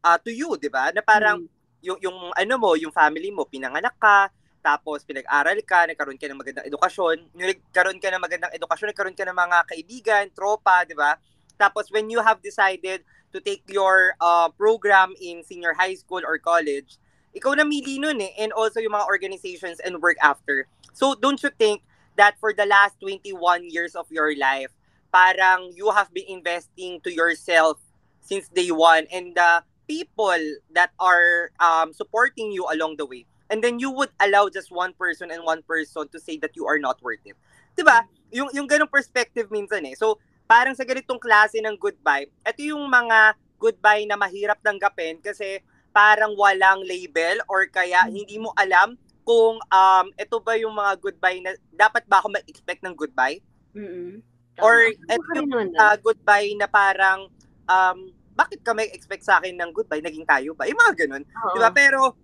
[0.03, 0.89] uh, to you, di ba?
[0.93, 1.49] Na parang, Mm.
[1.81, 4.29] yung, yung ano mo, yung family mo, pinanganak ka,
[4.61, 9.25] tapos pinag-aral ka, nagkaroon ka ng magandang edukasyon, nagkaroon ka ng magandang edukasyon, nagkaroon ka
[9.25, 11.17] ng mga kaibigan, tropa, di ba?
[11.57, 13.01] Tapos when you have decided
[13.33, 17.01] to take your uh, program in senior high school or college,
[17.33, 20.67] ikaw namili nun eh, and also yung mga organizations and work after.
[20.93, 21.81] So don't you think
[22.21, 24.69] that for the last 21 years of your life,
[25.09, 27.81] parang you have been investing to yourself
[28.21, 30.39] since day one and the people
[30.77, 34.93] that are um, supporting you along the way and then you would allow just one
[34.93, 37.35] person and one person to say that you are not worth it
[37.75, 38.03] 'Di ba?
[38.31, 39.95] Yung yung ganung perspective minsan eh.
[39.95, 45.61] So, parang sa ganitong klase ng goodbye, ito yung mga goodbye na mahirap tanggapin kasi
[45.91, 51.39] parang walang label or kaya hindi mo alam kung um ito ba yung mga goodbye
[51.41, 53.39] na dapat ba ako mag-expect ng goodbye?
[53.73, 54.21] Mm.
[54.59, 57.31] Or ito yung uh, goodbye na parang
[57.69, 60.01] um bakit ka may expect sa akin ng goodbye?
[60.01, 60.65] Naging tayo ba?
[60.65, 61.23] Yung mga ganun.
[61.25, 61.53] Oo.
[61.55, 61.71] 'Di ba?
[61.71, 62.15] Pero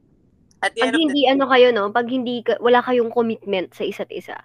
[0.58, 3.78] at the Pag of the hindi ano kayo 'no, pag hindi ka wala kayong commitment
[3.78, 4.42] sa isa't isa,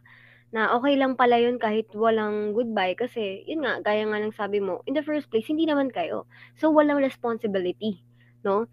[0.52, 4.60] na okey lang pala yun kahit walang goodbye kasi yun nga, gaya nga ng sabi
[4.60, 6.28] mo, in the first place hindi naman kayo.
[6.60, 8.04] So, walang responsibility,
[8.44, 8.66] 'no?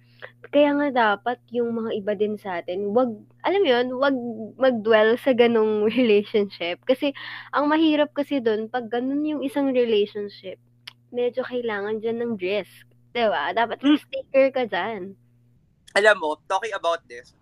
[0.52, 3.12] Kaya nga dapat yung mga iba din sa'tin 'wag
[3.46, 4.18] alam mo yun, 'wag
[4.60, 6.82] mag-dwell sa ganong relationship.
[6.86, 7.14] Kasi
[7.56, 10.58] ang mahirap kasi dun 'pag ganun yung isang relationship,
[11.14, 13.52] medyo kailangan diyan ng risk, 'di ba?
[13.54, 13.96] Dapat Hmm.
[13.96, 15.16] risk taker ka diyan.
[15.98, 17.34] alam mo, talking about this,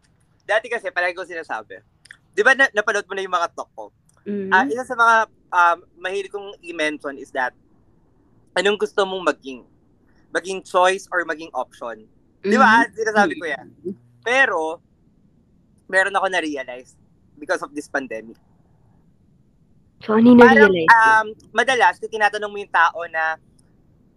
[0.48, 1.84] dati kasi palagi ko sinasabi,
[2.32, 3.92] di ba na, napanood mo na yung mga talk ko?
[4.28, 4.52] Mhm.
[4.54, 5.16] Ah, isa sa mga
[5.52, 7.52] um, mahilig kong i-mention is that,
[8.58, 9.64] anong gusto mong maging?
[10.34, 12.08] Maging choice or maging option?
[12.48, 12.72] Di ba?
[12.82, 12.92] Mhm.
[12.94, 13.68] Sinasabi ko yan.
[14.22, 14.80] Pero,
[15.86, 16.96] meron ako na-realize
[17.36, 18.36] because of this pandemic.
[20.00, 20.94] So, ano yung Parang, na-realize mo?
[20.94, 23.36] um, madalas, kung tinatanong mo yung tao na,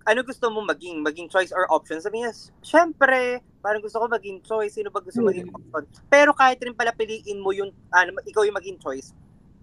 [0.02, 1.00] ano gusto mo maging?
[1.00, 2.00] Maging choice or option?
[2.00, 4.74] Sabi niya, syempre, parang gusto ko maging choice.
[4.74, 5.28] Sino ba gusto Hmm.
[5.28, 5.84] maging option?
[6.06, 9.12] Pero kahit rin pala piliin mo yung, ano, ikaw yung maging choice,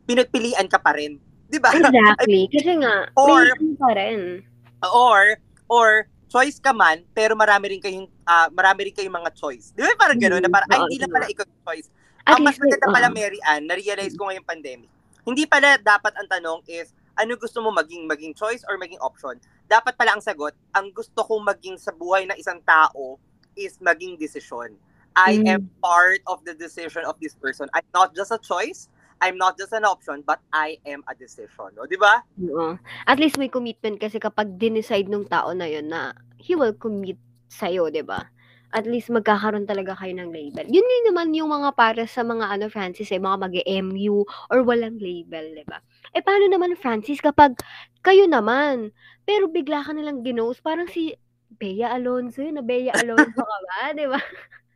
[0.06, 1.18] pinagpilian ka pa rin.
[1.48, 1.72] Di ba?
[1.72, 2.48] Exactly.
[2.54, 4.42] Kasi nga, Or- pa rin.
[4.86, 9.72] or, or, choice ka man, pero marami rin kayong, ah, marami rin kayong mga choice.
[9.72, 10.44] Di ba parang gano'n?
[10.44, 11.88] Na parang, ay, Oo, hindi na pala ikaw yung choice.
[12.28, 13.16] At ang mas maganda pala, oo.
[13.16, 14.92] Mary Ann, na-realize ko ngayong pandemic,
[15.24, 19.40] hindi pala dapat ang tanong is, ano gusto mo maging, maging choice or maging option?
[19.68, 23.16] Dapat pala ang sagot, ang gusto kong maging sa buhay ng isang tao
[23.56, 24.76] is maging decision.
[25.18, 25.50] I Mm.
[25.50, 27.66] am part of the decision of this person.
[27.74, 28.86] I'm not just a choice,
[29.22, 31.74] I'm not just an option, but I am a decision.
[31.78, 32.22] O, di ba?
[32.38, 32.78] Oo.
[33.10, 37.18] At least may commitment kasi kapag dinicide nung tao na yun na he will commit
[37.50, 38.30] sa'yo, 'di ba?
[38.76, 40.68] At least magkakaroon talaga kayo ng label.
[40.68, 45.00] Yun din naman yung mga para sa mga ano, Francis, eh, mga mag-MU or walang
[45.00, 45.80] label, 'di ba?
[46.12, 47.56] Eh, paano naman, Francis, kapag
[48.04, 48.92] kayo naman,
[49.24, 51.16] pero bigla ka nalang ginost, parang si
[51.48, 54.20] Bea Alonzo yun, na Bea Alonzo ka ba, 'di ba?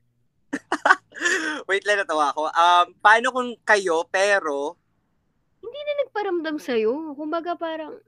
[1.70, 2.50] Wait lang, natawa ako.
[2.52, 4.76] Um, paano kung kayo, pero,
[5.62, 7.14] Hindi na nagparamdam sa'yo.
[7.14, 8.02] Kumbaga parang,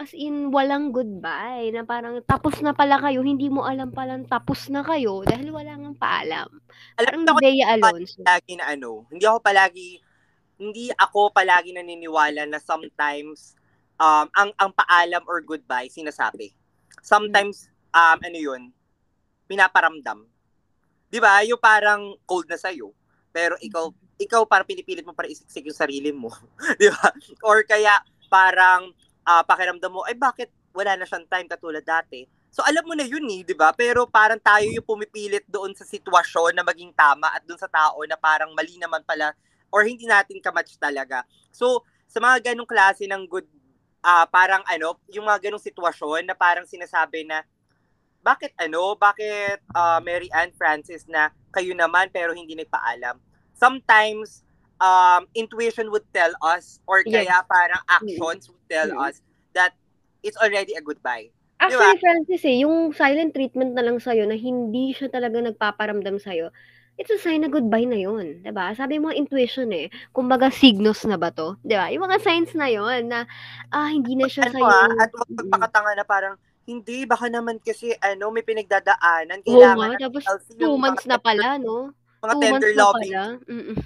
[0.00, 1.68] as in, walang goodbye.
[1.74, 5.76] Na parang, tapos na pala kayo, hindi mo alam palang tapos na kayo dahil wala
[5.76, 6.48] nang paalam.
[6.96, 8.24] alam Parang Bea Alonso.
[8.24, 9.88] palagi na ano, hindi ako palagi,
[10.58, 13.58] hindi ako palagi naniniwala na sometimes
[14.00, 16.54] um, ang ang paalam or goodbye sinasabi.
[17.02, 18.62] Sometimes um ano 'yun,
[19.46, 20.24] pinaparamdam.
[21.08, 21.40] 'Di ba?
[21.44, 22.92] Yung parang cold na sa'yo,
[23.32, 26.32] pero ikaw ikaw parang pinipilit mo para isiksik yung sarili mo,
[26.78, 27.08] 'di ba?
[27.44, 28.92] Or kaya parang
[29.24, 32.28] ah, pakiramdam mo ay bakit wala na siyang time katulad dati.
[32.48, 33.72] So alam mo na yun eh, 'di ba?
[33.72, 38.00] Pero parang tayo yung pumipilit doon sa sitwasyon na maging tama at doon sa tao
[38.04, 39.32] na parang mali naman pala
[39.68, 41.24] or hindi natin kamatch talaga.
[41.52, 43.44] So sa mga ganong klase ng good
[44.00, 47.44] ah parang ano, yung mga ganong sitwasyon na parang sinasabi na
[48.22, 53.18] bakit ano, bakit ah, Mary Ann Francis na kayo naman pero hindi nagpaalam.
[53.56, 54.42] Sometimes
[54.78, 57.26] um intuition would tell us or Yes.
[57.26, 59.02] kaya parang actions would tell Mm.
[59.10, 59.18] us
[59.54, 59.74] that
[60.22, 61.30] it's already a goodbye.
[61.58, 66.54] Actually, Francis, eh, yung silent treatment na lang sa'yo na hindi siya talaga nagpaparamdam sa'yo,
[66.94, 68.70] it's a sign na goodbye na yun, ba?
[68.78, 69.90] Sabi mo intuition eh.
[70.14, 71.90] Kumbaga signos na ba 'to, ba?
[71.90, 73.26] Yung mga signs na yun na
[73.74, 74.70] ah hindi na siya Ano sa'yo.
[74.70, 75.34] ah, at wag Mm.
[75.34, 76.34] magpakatanga na parang
[76.68, 81.08] hindi baka naman kasi ano may pinagdadaanan Oo kailangan nga, tapos healthy 2 yung months
[81.08, 81.76] na tender- pala 'no?
[82.20, 83.76] mga 2 tender months na loving pala, mm.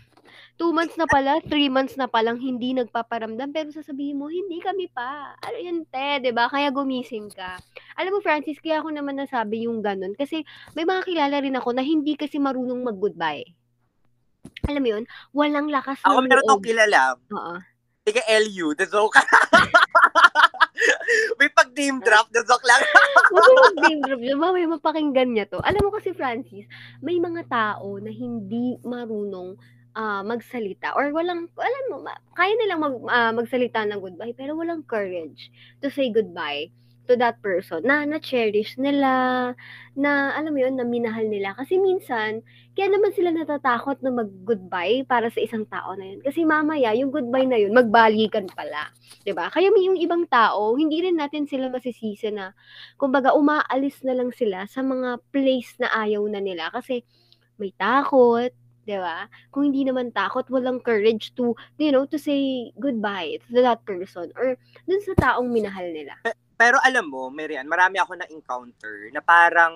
[0.52, 4.86] 2 months na pala, 3 months na palang hindi nagpaparamdam pero sasabihin mo, "Hindi kami
[4.88, 6.46] pa." Ano yun te, 'di ba?
[6.46, 7.56] Kaya gumising ka.
[7.94, 10.42] Alam mo Francis, kaya ako naman nasabi yung gano'n kasi
[10.74, 13.46] may mga kilala rin ako na hindi kasi marunong mag-goodbye.
[14.66, 15.04] Alam mo yun?
[15.30, 16.62] Walang lakas Ako ng meron loob.
[16.62, 17.54] kilala, Oo.
[18.02, 19.14] tiga LU, the joke.
[21.40, 22.82] may pag name drop, the joke lang.
[23.32, 25.60] Huwag mo mag-name drop yun, mamaya mapakinggan niya 'to.
[25.62, 26.64] Alam mo kasi Francis,
[27.00, 29.56] may mga tao na hindi marunong,
[29.96, 34.84] ah, magsalita or walang alam mo kaya nilang mag ah, magsalita ng goodbye pero walang
[34.88, 35.52] courage
[35.84, 36.72] to say goodbye
[37.12, 39.52] to that person na na-cherish nila,
[39.92, 41.52] na alam mo yun, na minahal nila.
[41.52, 42.40] Kasi minsan,
[42.72, 46.24] kaya naman sila natatakot na mag-goodbye para sa isang tao na yun.
[46.24, 48.88] Kasi mamaya, yung goodbye na yun, magbalikan pala.
[49.36, 49.52] ba?
[49.52, 52.56] Kaya may yung ibang tao, hindi rin natin sila masisisi na
[52.96, 57.04] kumbaga umaalis na lang sila sa mga place na ayaw na nila kasi
[57.60, 58.48] may takot,
[58.86, 59.30] 'di ba?
[59.54, 64.30] Kung hindi naman takot, walang courage to, you know, to say goodbye to that person
[64.34, 66.18] or dun sa taong minahal nila.
[66.62, 69.74] Pero alam mo, Marian, marami ako na-encounter na parang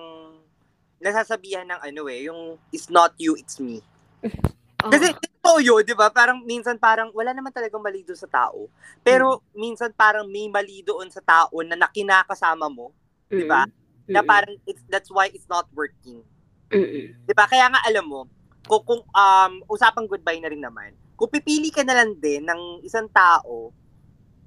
[1.03, 3.83] nasasabihan ng ano eh, yung it's not you, it's me.
[4.87, 4.91] Oo.
[4.95, 6.07] Kasi ito yun, di ba?
[6.07, 8.71] Parang minsan parang wala naman talagang mali doon sa tao.
[9.03, 12.95] Pero minsan parang may mali doon sa tao na nakinakasama mo.
[13.27, 13.67] di ba?
[13.67, 14.15] Mm.
[14.15, 14.29] Na Mm.
[14.31, 16.23] parang it's, that's why it's not working.
[16.71, 17.19] Mm.
[17.27, 17.51] Di ba?
[17.51, 18.23] Kaya nga alam mo,
[18.63, 22.79] kung, kung um, usapang goodbye na rin naman, kung pipili ka na lang din ng
[22.87, 23.75] isang tao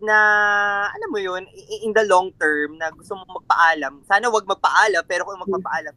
[0.02, 0.16] na,
[0.90, 1.44] alam mo yun,
[1.84, 5.94] in the long term, na gusto mo magpaalam, sana wag magpaalam, pero kung magpapaalam,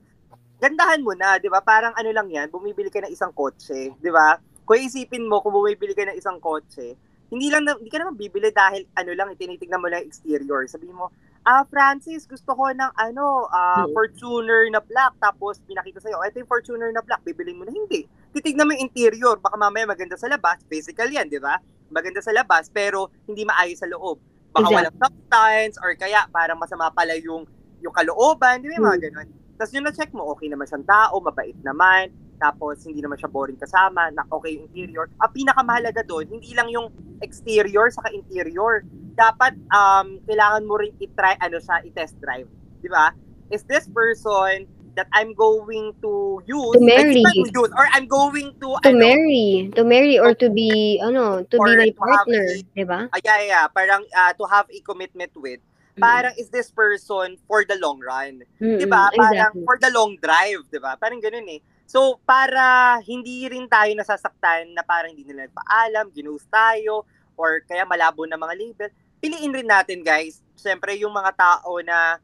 [0.62, 1.60] gandahan mo na, di ba?
[1.60, 4.40] Parang ano lang yan, bumibili ka ng isang kotse, di ba?
[4.64, 6.96] Kung isipin mo, kung bumibili ka ng isang kotse,
[7.34, 10.64] hindi lang na, hindi ka naman bibili dahil ano lang, tinitignan mo lang yung exterior.
[10.70, 11.10] Sabihin mo,
[11.44, 13.92] ah, Francis, gusto ko ng ano, Mm.
[13.92, 17.74] Fortuner na black, tapos pinakita sa'yo, "Oh, ito yung Fortuner na black, bibilin mo na,
[17.74, 18.06] hindi.
[18.32, 21.58] Titignan mo yung interior, baka mamaya maganda sa labas, physical yan, di ba?
[21.94, 24.18] Maganda sa labas, pero hindi maayos sa loob.
[24.50, 24.78] Baka Exactly.
[24.82, 27.46] walang substance, or kaya parang masama pala yung,
[27.86, 29.28] yung kalooban, di ba yung mga ganun.
[29.58, 32.10] Tapos yun na-check mo, okay naman siyang tao, mabait naman,
[32.42, 35.08] tapos hindi naman siya boring kasama, na okay yung interior.
[35.22, 36.90] Ang pinakamahalaga doon, hindi lang yung
[37.24, 38.84] exterior saka interior.
[39.16, 42.50] Dapat um kailangan mo rin i-try ano siya, i-test drive,
[42.82, 43.14] 'di ba?
[43.54, 47.24] Is this person that I'm going to use, To marry.
[47.26, 51.44] to use, or I'm going to, To ano, marry, to marry or to be ano,
[51.44, 52.46] to be my to partner,
[52.78, 53.10] 'di ba?
[53.10, 55.60] ah, yeah, yeah, parang ah, to have a commitment with,
[55.94, 56.02] Mm.
[56.02, 58.42] parang is this person for the long run?
[58.58, 59.14] Mm-mm, 'di ba?
[59.14, 59.66] Parang Exactly.
[59.70, 60.98] for the long drive, 'di ba?
[60.98, 61.62] Parang ganoon eh.
[61.86, 67.06] So, para hindi rin tayo nasasaktan na parang hindi nila nagpaalam, ginost tayo,
[67.38, 68.90] or kaya malabo na mga label,
[69.22, 70.42] piliin rin natin, guys.
[70.58, 72.18] Siyempre, yung mga tao na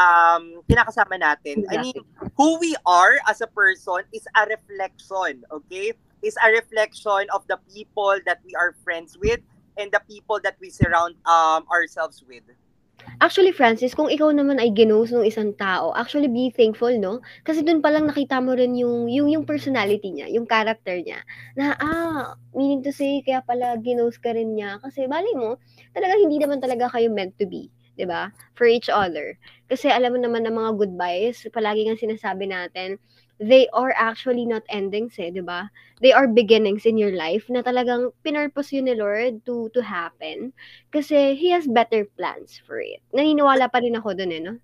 [0.00, 1.68] um, kinakasama natin.
[1.68, 1.96] I mean,
[2.36, 5.92] who we are as a person is a reflection, okay?
[6.24, 9.40] Is a reflection of the people that we are friends with
[9.76, 12.44] and the people that we surround um, ourselves with.
[13.20, 17.24] Actually, Francis, kung ikaw naman ay ginost ng isang tao, actually be thankful, no?
[17.44, 21.24] Kasi dun palang nakita mo rin yung, yung, yung personality niya, yung character niya.
[21.56, 24.80] Na, ah, meaning to say, kaya pala ginost ka rin niya.
[24.84, 25.56] Kasi, bali mo,
[25.96, 27.72] talaga hindi naman talaga kayo meant to be.
[28.00, 29.36] 'Di ba For each other.
[29.68, 32.96] Kasi alam mo naman ng mga goodbyes, palagi nga sinasabi natin,
[33.36, 35.68] they are actually not endings eh, 'di ba
[36.00, 40.56] They are beginnings in your life na talagang pinurpose yun ni Lord to to happen.
[40.88, 43.04] Kasi He has better plans for it.
[43.12, 44.56] Naniniwala pa rin ako dun eh, no?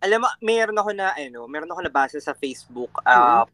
[0.00, 3.44] Alam mo, meron ako na, ano, meron ako nabasa sa Facebook, ah,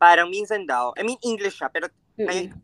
[0.00, 2.56] parang minsan daw, I mean, English siya, pero Mm-mm.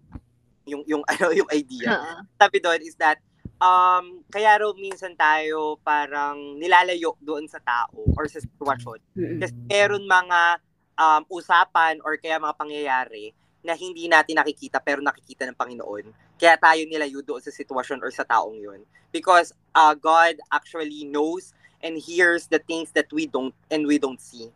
[0.65, 2.25] yung, yung, ano, yung idea, Oo.
[2.41, 3.21] sabi doon is that,
[3.62, 8.98] um, kaya raw minsan tayo parang nilalayo doon sa tao or sa sitwasyon.
[9.38, 10.59] Kasi meron mga
[10.98, 13.31] um, usapan or kaya mga pangyayari
[13.62, 16.11] na hindi natin nakikita pero nakikita ng Panginoon.
[16.35, 18.83] Kaya tayo nilayo doon sa sitwasyon or sa taong yun.
[19.14, 24.18] Because uh, God actually knows and hears the things that we don't and we don't
[24.18, 24.51] see.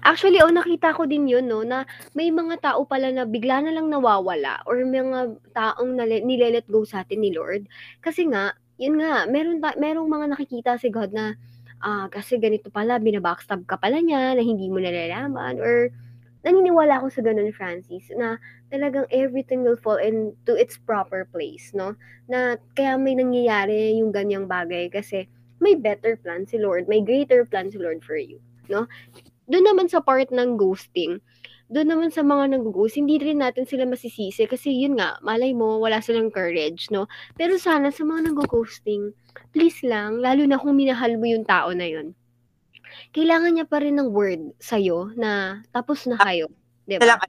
[0.00, 1.84] Actually, oh, nakita ko din yun, no, na
[2.16, 6.88] may mga tao pala na bigla na lang nawawala or mga taong nale, nile-let go
[6.88, 7.68] sa atin ni Lord.
[8.00, 11.36] Kasi nga, yun nga, meron ta, merong mga nakikita si God na
[11.84, 15.92] ah, kasi ganito pala, binabackstab ka pala niya na hindi mo nalalaman or
[16.44, 21.96] naniniwala ako sa ganun, Francis, na talagang everything will fall into its proper place, no?
[22.28, 25.28] Na kaya may nangyayari yung ganyang bagay kasi
[25.60, 28.84] may better plan si Lord, may greater plan si Lord for you, no?
[29.44, 31.20] Doon naman sa part ng ghosting,
[31.72, 35.80] doon naman sa mga nag-ghost, hindi rin natin sila masisisi kasi yun nga, malay mo,
[35.80, 37.08] wala silang courage, no?
[37.40, 39.16] Pero sana sa mga nag-ghosting,
[39.50, 42.12] please lang, lalo na kung minahal mo yung tao na yun,
[43.16, 46.52] kailangan niya pa rin ng word sa'yo na tapos na kayo.
[46.84, 47.26] Di Nilang, ba?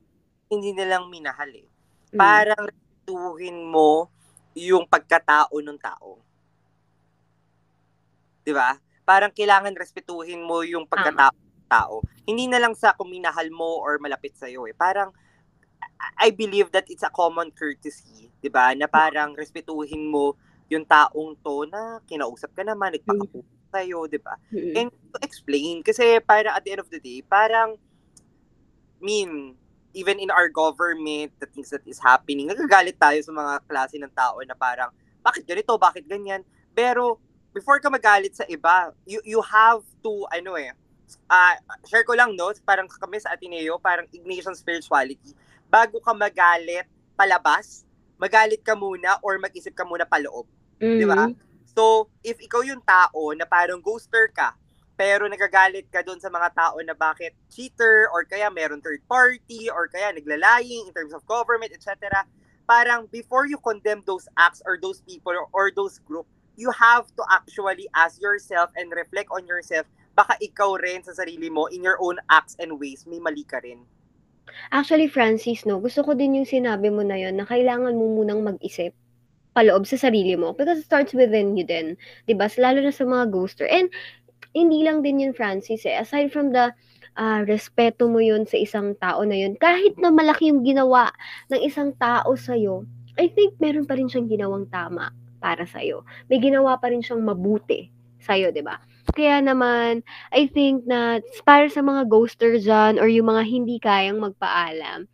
[0.51, 1.67] hindi nilang minahal eh.
[2.11, 2.19] Mm.
[2.19, 4.11] Parang respetuhin mo
[4.55, 6.19] yung pagkatao ng tao.
[8.45, 8.77] 'Di ba?
[9.05, 11.44] Parang kailangan respetuhin mo yung pagkatao
[11.75, 11.99] tao.
[12.23, 14.75] Hindi na lang sa kung minahal mo or malapit sa iyo eh.
[14.75, 15.11] Parang
[16.15, 18.71] I believe that it's a common courtesy, 'di ba?
[18.75, 20.39] Na parang respetuhin mo
[20.71, 24.39] yung taong to na kinausap ka naman, nagpakapuso sa'yo, 'di ba?
[24.49, 24.75] Mm-mm.
[24.75, 27.77] And to explain, kasi para at the end of the day, parang,
[29.03, 29.59] mean,
[29.95, 34.11] even in our government, the things that is happening, nagagalit tayo sa mga klase ng
[34.11, 34.91] tao na parang,
[35.23, 36.43] bakit ganito, bakit ganyan?
[36.75, 37.19] Pero,
[37.55, 40.75] before ka magalit sa iba, you, you have to, ano eh,
[41.29, 42.51] ah share ko lang, no?
[42.65, 45.33] Parang kami sa Ateneo, parang Ignatian Spirituality,
[45.69, 46.85] bago ka magalit
[47.15, 47.85] palabas,
[48.19, 50.47] magalit ka muna or mag-isip ka muna paloob.
[50.79, 51.31] Di ba?
[51.31, 51.35] Mhm.
[51.75, 54.55] So, if ikaw yung tao na parang ghoster ka,
[54.95, 59.67] pero nagagalit ka doon sa mga tao na bakit cheater or kaya meron third party
[59.67, 62.23] or kaya naglalaying in terms of government, etc.
[62.63, 66.23] Parang before you condemn those acts or those people or, or those group,
[66.55, 69.83] you have to actually ask yourself and reflect on yourself
[70.15, 73.59] baka ikaw rin sa sarili mo in your own acts and ways may mali ka
[73.61, 73.83] rin.
[74.71, 78.41] Actually, Francis, no, gusto ko din yung sinabi mo na yon na kailangan mo munang
[78.41, 78.95] mag-isip
[79.55, 81.95] paloob sa sarili mo because it starts within you din,
[82.27, 82.51] 'di ba?
[82.59, 83.67] Lalo na sa mga ghoster.
[83.67, 83.87] And
[84.55, 85.99] hindi lang din yun, Francis, eh.
[85.99, 86.71] Aside from the
[87.19, 91.11] uh, respeto mo yun sa isang tao na yun, kahit na malaki yung ginawa
[91.51, 92.87] ng isang tao sa'yo,
[93.19, 95.11] I think meron pa rin siyang ginawang tama
[95.43, 96.07] para sa'yo.
[96.31, 97.91] May ginawa pa rin siyang mabuti
[98.23, 98.79] sa'yo, ba?
[99.15, 100.03] Kaya naman,
[100.35, 105.07] I think na para sa mga ghoster dyan or yung mga hindi kayang magpaalam,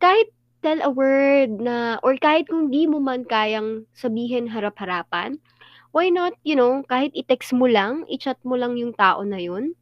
[0.00, 0.32] kahit
[0.64, 5.36] tell a word na, or kahit kung di mo man kayang sabihin harap-harapan,
[5.92, 9.76] why not, you know, kahit i-text mo lang, i-chat mo lang yung tao na yun.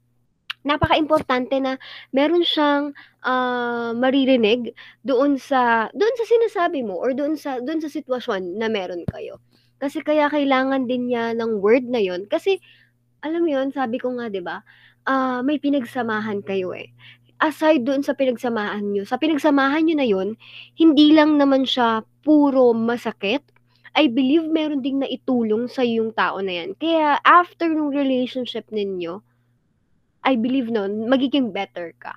[0.60, 1.80] Napaka-importante na
[2.12, 2.92] meron siyang
[3.24, 8.68] uh, maririnig doon sa doon sa sinasabi mo or doon sa doon sa sitwasyon na
[8.68, 9.40] meron kayo.
[9.80, 12.60] Kasi kaya kailangan din niya ng word na yon kasi
[13.24, 14.64] alam mo yon, sabi ko nga 'di ba?
[15.08, 16.92] Uh, may pinagsamahan kayo eh
[17.40, 20.28] aside doon sa pinagsamahan nyo, sa pinagsamahan nyo na yon,
[20.76, 23.40] hindi lang naman siya puro masakit
[23.90, 26.78] I believe meron ding naitulong sa yung tao na yan.
[26.78, 29.18] Kaya after nung relationship ninyo,
[30.22, 32.14] I believe noon, magiging better ka.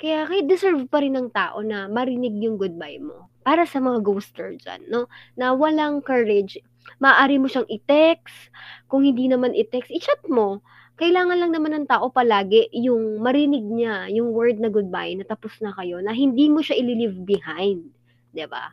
[0.00, 3.28] Kaya kay deserve pa rin ng tao na marinig yung goodbye mo.
[3.44, 5.10] Para sa mga ghoster dyan, no?
[5.36, 6.62] Na walang courage.
[7.02, 8.52] Maaari mo siyang i-text.
[8.86, 10.62] Kung hindi naman i-text, i-chat mo.
[11.00, 15.56] Kailangan lang naman ng tao palagi yung marinig niya, yung word na goodbye, na tapos
[15.58, 17.88] na kayo, na hindi mo siya i-leave behind.
[17.88, 18.36] ba?
[18.36, 18.64] Diba?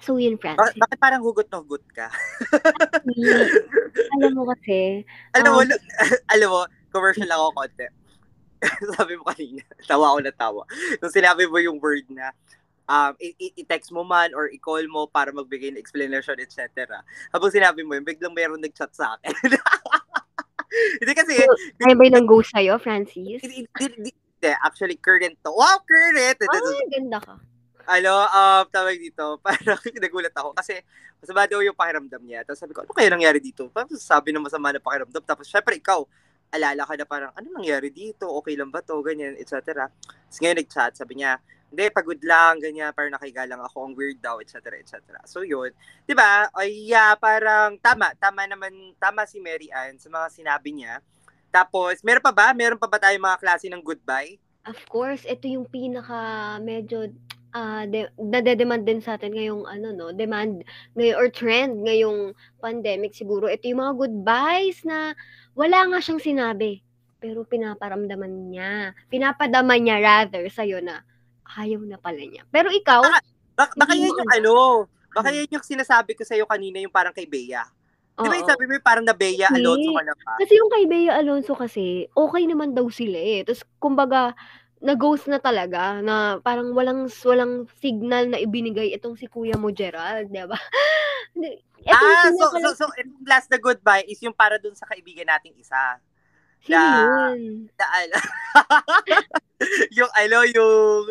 [0.00, 0.80] So yun, Francis.
[0.80, 2.08] Bakit parang hugot na hugot ka?
[4.16, 5.04] alam mo kasi.
[5.36, 5.68] Alam mo, um,
[6.32, 7.86] alam mo, commercial lang ako konti.
[8.96, 10.62] Sabi mo kanina, tawa ako na tawa.
[11.00, 12.32] Nung sinabi mo yung word na,
[12.90, 16.98] um, i-text mo man or i-call mo para magbigay ng explanation, etc.
[17.30, 19.30] Habang sinabi mo yun, biglang mayroon nag-chat sa akin.
[20.98, 21.38] hindi kasi...
[21.38, 21.54] So,
[21.86, 23.38] ay ba yung go sa'yo, Francis?
[23.38, 24.10] Hindi, hindi,
[24.66, 25.54] actually, current to.
[25.54, 26.34] Wow, current!
[26.42, 27.38] Ay, ganda ka
[27.90, 30.78] ano, uh, tawag dito, parang nagulat ako kasi
[31.18, 32.46] masama daw yung pakiramdam niya.
[32.46, 33.66] Tapos sabi ko, ano kaya nangyari dito?
[33.74, 35.22] Parang sabi ng masama na pakiramdam.
[35.26, 36.06] Tapos syempre ikaw,
[36.54, 38.30] alala ka na parang, ano nangyari dito?
[38.38, 38.94] Okay lang ba to?
[39.02, 39.90] Ganyan, etc.
[39.90, 44.18] Tapos ngayon nag-chat, sabi niya, hindi, pagod lang, ganyan, parang nakahiga lang ako, ang weird
[44.18, 44.74] daw, etc.
[44.74, 44.98] etc.
[45.22, 45.70] So yun,
[46.10, 46.50] ba?
[46.50, 50.98] Ay, yeah, parang tama, tama naman, tama si Mary Ann sa mga sinabi niya.
[51.54, 52.50] Tapos, meron pa ba?
[52.50, 54.34] Meron pa ba tayong mga klase ng goodbye?
[54.66, 57.10] Of course, ito yung pinaka medyo
[57.54, 60.62] ah, de nade-demand din sa atin ngayong ano 'no, demand
[60.94, 65.18] ngayon or trend ngayong pandemic siguro ito yung mga goodbyes na
[65.58, 66.84] wala nga siyang sinabi,
[67.18, 71.02] pero pinaparamdaman niya, pinapadama niya rather sa'yo na
[71.58, 72.46] ayaw na pala niya.
[72.52, 73.20] Pero ikaw, Baka
[73.58, 74.54] bak baka yan yung ano,
[75.12, 77.66] baka yan yung sinasabi ko sa'yo kanina yung parang kay Bea.
[78.20, 80.32] 'Di ba yung sabi mo yung parang na Bea Alonso ka na pa?
[80.40, 84.36] Kasi yung kay Bea Alonso kasi, okey naman daw sila, eh, ta's kumbaga
[84.80, 90.28] na-ghost na talaga na parang walang walang signal na ibinigay itong si Kuya mo Gerald,
[90.32, 90.56] 'di ba?
[91.88, 95.56] Ah, so, so, so, itong last na goodbye is yung para dun sa kaibigan nating
[95.56, 95.96] isa.
[96.68, 97.32] Na?
[97.78, 97.86] Na,
[99.96, 101.04] yung, ano, yung,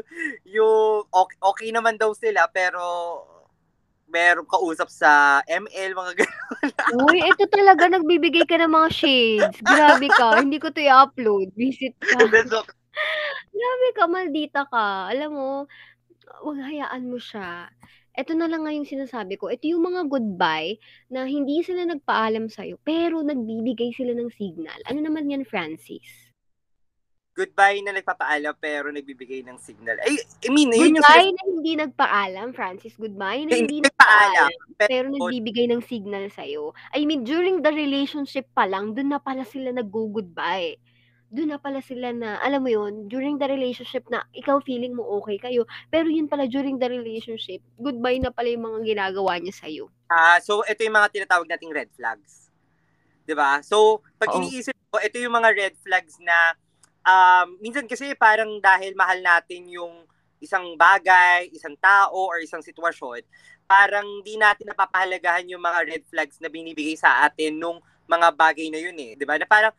[0.45, 2.81] yung, okay, okay naman daw sila, pero
[4.09, 6.69] meron kausap sa ML, mga gano'n.
[7.05, 9.57] Uy, ito talaga, nagbibigay ka ng mga shades.
[9.61, 11.53] Grabe ka, hindi ko to i-upload.
[11.53, 12.17] Visit ka.
[13.59, 15.13] Grabe ka, maldita ka.
[15.13, 15.49] Alam mo,
[16.43, 17.69] wag hayaan mo siya.
[18.13, 19.49] Ito na lang nga yung sinasabi ko.
[19.49, 24.79] Ito yung mga goodbye na hindi sila nagpaalam sa'yo, pero nagbibigay sila ng signal.
[24.89, 26.29] Ano naman yan, Francis?
[27.39, 29.95] Goodbye na nagpapaalam pero nagbibigay ng signal.
[30.03, 32.99] Ay, I mean, yun yung Goodbye na hindi nagpaalam, Francis.
[32.99, 36.75] Goodbye na hindi nagpaalam, pero, pero nagbibigay ng signal sa'yo.
[36.91, 40.75] I mean, during the relationship pa lang, dun na pala sila nag-go-goodbye
[41.29, 45.05] doon na pala sila na, alam mo yun, during the relationship na ikaw feeling mo
[45.21, 49.53] okay kayo, pero yun pala during the relationship, goodbye na pala yung mga ginagawa niya
[49.53, 49.85] sa'yo.
[50.09, 52.49] Ah, uh, so ito yung mga tinatawag nating red flags.
[53.29, 53.61] 'Di ba?
[53.61, 54.41] So, pag Oo.
[54.41, 56.57] iniisip ko, ito yung mga red flags na
[57.05, 60.09] um, minsan kasi parang dahil mahal natin yung
[60.41, 63.21] isang bagay, isang tao, or isang sitwasyon,
[63.69, 67.77] parang di natin napapahalagahan yung mga red flags na binibigay sa atin nung
[68.09, 69.13] mga bagay na yun eh.
[69.13, 69.37] 'Di ba?
[69.37, 69.75] Na parang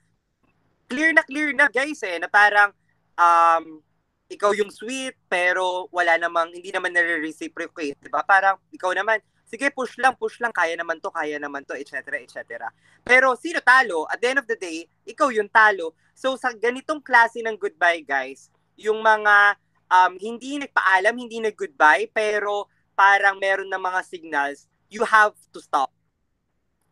[0.91, 2.75] clear na clear na guys eh, na parang
[3.15, 3.79] um,
[4.27, 8.27] ikaw yung sweet pero wala namang hindi naman nare-reciprocate, 'di ba?
[8.27, 12.23] Parang ikaw naman sige, push lang, push lang, kaya naman to, kaya naman to, etc.,
[12.23, 12.71] etc.
[13.03, 14.07] Pero sino talo?
[14.07, 15.99] At the end of the day, ikaw yung talo.
[16.15, 18.47] So sa ganitong klase ng goodbye, guys,
[18.79, 19.59] yung mga
[19.91, 25.91] um, hindi nagpaalam, hindi nag-goodbye, pero parang meron ng mga signals, you have to stop.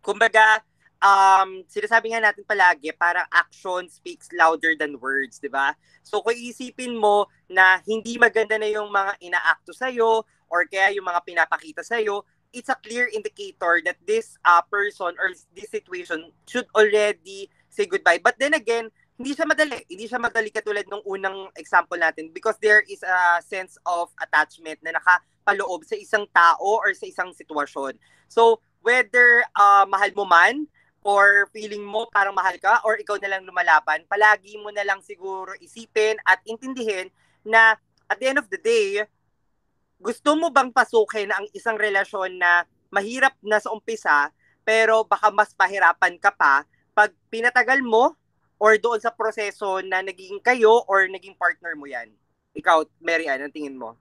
[0.03, 0.67] Kumbaga,
[1.03, 5.75] um, sinasabi nga natin palagi, parang action speaks louder than words, di ba?
[6.03, 11.07] So kung isipin mo na hindi maganda na yung mga inaakto sa'yo, or kaya yung
[11.07, 16.65] mga pinapakita sa'yo, it's a clear indicator that this uh, person or this situation should
[16.73, 18.19] already say goodbye.
[18.19, 18.89] But then again,
[19.19, 19.83] hindi siya madali.
[19.85, 24.81] Hindi siya madali katulad nung unang example natin because there is a sense of attachment
[24.81, 27.99] na nakapaloob sa isang tao or sa isang sitwasyon.
[28.31, 30.71] So, whether uh, mahal mo man
[31.07, 34.99] or feeling mo parang mahal ka or ikaw na lang lumalaban, palagi mo na lang
[35.03, 37.09] siguro isipin at intindihin
[37.47, 37.79] na
[38.09, 39.05] at the end of the day,
[40.01, 44.33] gusto mo bang pasukin ang isang relasyon na mahirap na sa umpisa,
[44.65, 46.65] pero baka mas pahirapan ka pa
[46.97, 48.17] pag pinatagal mo
[48.59, 52.11] or doon sa proseso na naging kayo or naging partner mo yan?
[52.59, 53.95] Ikaw, Mary Ann, ang tingin mo?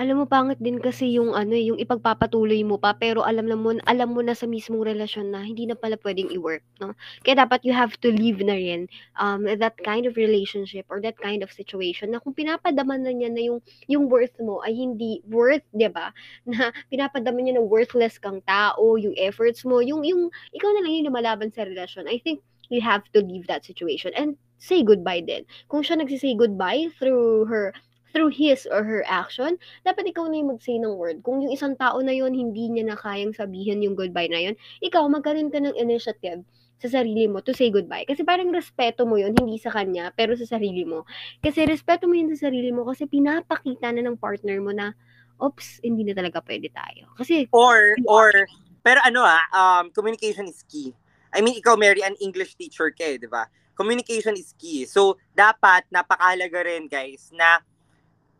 [0.00, 3.52] Alam mo pangit din kasi yung ano, eh, yung ipagpapatuloy mo pa pero alam na
[3.58, 6.96] mo alam mo na sa mismong relasyon na hindi na pala puwedeng i-work 'no.
[7.20, 8.88] Kaya dapat you have to leave na rin,
[9.20, 13.28] um, that kind of relationship or that kind of situation na kung pinapadama na niya
[13.28, 13.58] na yung
[13.92, 16.16] yung worth mo ay hindi worth, 'di ba?
[16.48, 20.96] Na pinapadama niya na worthless kang tao, yung efforts mo, yung yung ikaw na lang
[20.96, 22.08] yung lumalaban sa relasyon.
[22.08, 22.40] I think
[22.72, 25.44] you have to leave that situation and say goodbye din.
[25.68, 27.72] Kung siya nagse-say goodbye through her
[28.10, 29.56] through his or her action,
[29.86, 31.22] dapat ikaw na yung mag-say ng word.
[31.22, 34.54] Kung yung isang tao na yun, hindi niya na kayang sabihin yung goodbye na yun,
[34.82, 36.42] ikaw magkaroon ka ng initiative
[36.80, 38.08] sa sarili mo to say goodbye.
[38.08, 41.04] Kasi parang respeto mo yun, hindi sa kanya, pero sa sarili mo.
[41.44, 44.96] Kasi respeto mo yun sa sarili mo kasi pinapakita na ng partner mo na,
[45.40, 47.12] oops, hindi na talaga pwede tayo.
[47.20, 48.32] Kasi, or, or,
[48.80, 50.96] pero ano ah, um, communication is key.
[51.30, 53.46] I mean, ikaw, Mary, an English teacher ka eh, di ba?
[53.76, 54.82] Communication is key.
[54.84, 57.62] So, dapat, napakahalaga rin, guys, na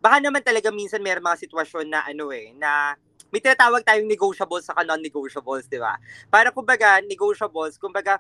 [0.01, 2.97] baka naman talaga minsan may mga sitwasyon na ano eh, na
[3.31, 5.95] may tinatawag tayong negotiables sa non-negotiables, di ba?
[6.27, 8.19] Para kumbaga, negotiables, kumbaga,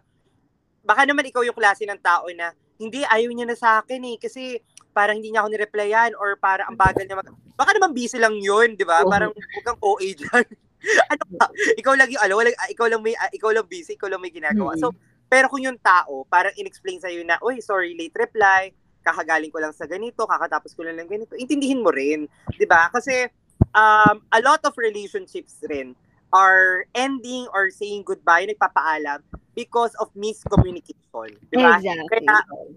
[0.87, 4.16] baka naman ikaw yung klase ng tao na hindi, ayaw niya na sa akin eh,
[4.16, 4.62] kasi
[4.95, 7.28] parang hindi niya ako nireplyan or para ang bagal niya mag...
[7.59, 9.05] Baka naman busy lang yun, di ba?
[9.05, 10.47] Parang huwag kang OA dyan.
[11.12, 11.47] ano ka?
[11.76, 14.72] Ikaw lang yung, wala, ikaw lang may, ikaw lang busy, ikaw lang may ginagawa.
[14.81, 14.97] So,
[15.28, 19.74] pero kung yung tao, parang in-explain sa'yo na, uy, sorry, late reply, kakagaling ko lang
[19.74, 22.92] sa ganito, kakatapos ko lang ng ganito, intindihin mo rin, 'di ba?
[22.92, 23.28] Kasi
[23.74, 25.96] um, a lot of relationships rin
[26.30, 29.22] are ending or saying goodbye, nagpapaalam
[29.59, 31.34] because of miscommunication.
[31.51, 31.82] Di ba?
[31.82, 32.07] Exactly.
[32.22, 32.36] Kaya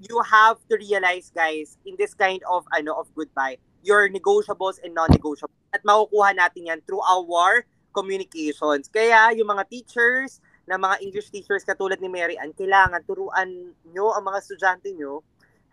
[0.10, 4.98] you have to realize, guys, in this kind of ano of goodbye, your negotiables and
[4.98, 5.54] non-negotiables.
[5.70, 7.62] At makukuha natin yan through our
[7.94, 8.90] communications.
[8.90, 14.16] Kaya yung mga teachers, na mga English teachers katulad ni Mary Ann, kailangan turuan nyo
[14.16, 15.20] ang mga estudyante nyo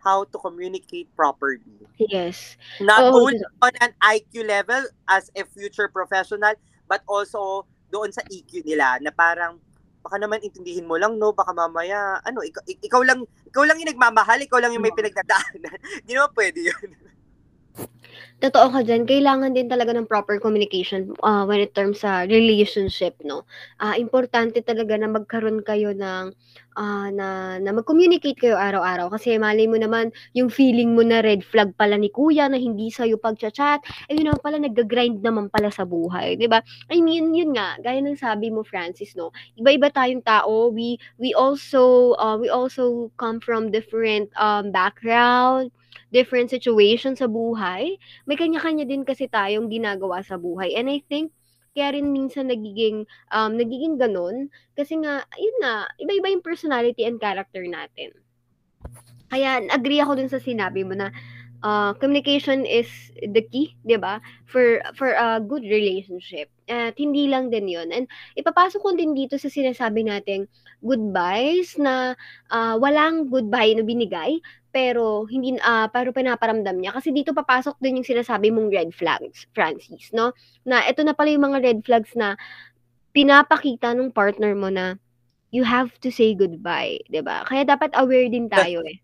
[0.01, 1.85] how to communicate properly.
[1.97, 2.57] Yes.
[2.81, 6.57] Not oh, only on an IQ level as a future professional,
[6.89, 9.61] but also doon sa EQ nila na parang
[10.01, 11.29] baka naman intindihin mo lang no?
[11.31, 15.77] Baka mamaya ano ikaw, ikaw lang ikaw lang yung nagmamahal ikaw lang yung may pinagdadaanan.
[16.01, 16.89] Hindi naman pwede yun
[18.41, 23.13] Totoo ka diyan, kailangan din talaga ng proper communication, uh, when it terms sa relationship
[23.21, 23.45] 'no.
[23.77, 26.33] Ah, importante talaga na magkaroon kayo ng,
[26.73, 31.45] ah, na na mag-communicate kayo araw-araw kasi malay mo naman yung feeling mo na red
[31.45, 35.69] flag pala ni kuya na hindi sa'yo pagcha-chat, eh, yun naman pala nagga-grind naman pala
[35.69, 36.65] sa buhay, 'di ba?
[36.89, 41.29] I mean, yun nga, gaya ng sabi mo Francis 'no, iba-iba tayong tao, we we
[41.37, 45.69] also, uh, we also come from different, um, background,
[46.09, 47.97] different situation sa buhay.
[48.27, 51.31] May kanya-kanya din kasi tayong ginagawa sa buhay and I think
[51.71, 57.15] kaya rin minsan nagiging, um, nagiging gano'n kasi nga, yun nga, iba-iba yung personality and
[57.15, 58.11] character natin.
[59.31, 61.15] Kaya agree ako dun sa sinabi mo na
[61.63, 62.89] uh, communication is
[63.31, 64.19] the key, 'di ba?
[64.49, 66.51] For for a good relationship.
[66.67, 67.95] At hindi lang din 'yon.
[67.95, 70.51] And ipapasok ko din dito sa sinasabi nating
[70.83, 72.17] goodbyes na
[72.51, 78.01] uh, walang goodbye na binigay pero hindi uh, pero pinaparamdam niya kasi dito papasok din
[78.01, 80.31] yung sinasabi mong red flags, Francis, no?
[80.63, 82.39] Na ito na pala yung mga red flags na
[83.11, 84.95] pinapakita ng partner mo na
[85.51, 87.43] you have to say goodbye, 'di ba?
[87.43, 89.03] Kaya dapat aware din tayo eh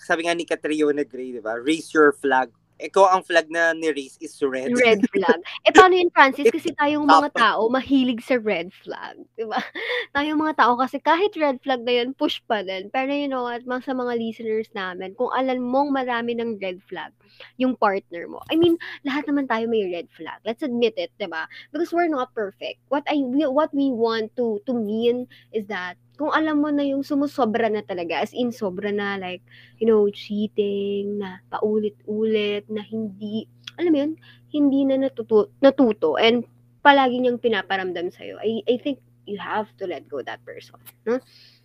[0.00, 1.56] sabi nga ni Catriona Gray, di ba?
[1.56, 2.50] Raise your flag
[2.80, 4.72] ikaw ang flag na ni-raise is red.
[4.74, 5.40] Red flag.
[5.64, 6.50] Eh, paano yun, Francis?
[6.50, 9.20] Kasi tayong mga tao, mahilig sa red flag.
[9.38, 9.58] Diba?
[10.16, 12.90] Tayong mga tao, kasi kahit red flag na yun, push pa din.
[12.92, 17.14] Pero you know what, sa mga listeners namin, kung alam mong marami ng red flag,
[17.56, 18.42] yung partner mo.
[18.50, 20.40] I mean, lahat naman tayo may red flag.
[20.44, 21.48] Let's admit it, diba?
[21.72, 22.80] Because we're not perfect.
[22.88, 27.02] What I what we want to to mean is that kung alam mo na yung
[27.02, 29.42] sumusobra na talaga, as in sobra na like,
[29.80, 33.48] you know, cheating, na paulit-ulit, na hindi,
[33.80, 34.12] alam mo yun,
[34.52, 36.44] hindi na natuto, natuto and
[36.84, 40.76] palagi niyang pinaparamdam sa'yo, I, I think you have to let go that person.
[41.06, 41.22] No?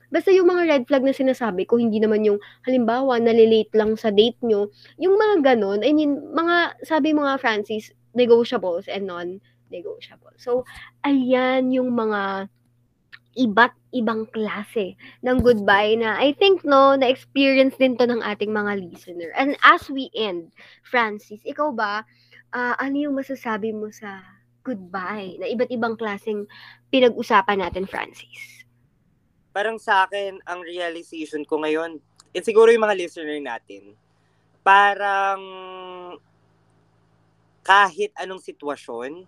[0.08, 4.08] Basta yung mga red flag na sinasabi ko, hindi naman yung, halimbawa, nalilate lang sa
[4.08, 10.32] date nyo, yung mga ganon, I mean, mga, sabi mga Francis, negotiables and non-negotiable.
[10.40, 10.64] So,
[11.04, 12.48] ayan yung mga
[13.38, 18.82] iba't ibang klase ng goodbye na I think no, na-experience din to ng ating mga
[18.90, 19.30] listener.
[19.38, 20.50] And as we end,
[20.82, 22.02] Francis, ikaw ba,
[22.52, 24.26] uh, ano yung masasabi mo sa
[24.66, 26.50] goodbye na iba't ibang klaseng
[26.92, 28.68] pinag-usapan natin, Francis?
[29.56, 32.04] Parang sa akin, ang realization ko ngayon,
[32.36, 33.96] and siguro yung mga listener natin,
[34.62, 35.42] parang
[37.64, 39.24] kahit anong sitwasyon,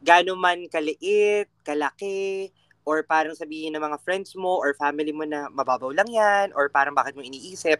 [0.00, 2.48] gano'n man kaliit, kalaki,
[2.90, 6.66] or parang sabihin ng mga friends mo or family mo na mababaw lang yan or
[6.66, 7.78] parang bakit mo iniisip,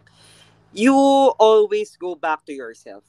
[0.71, 0.95] you
[1.35, 3.03] always go back to yourself.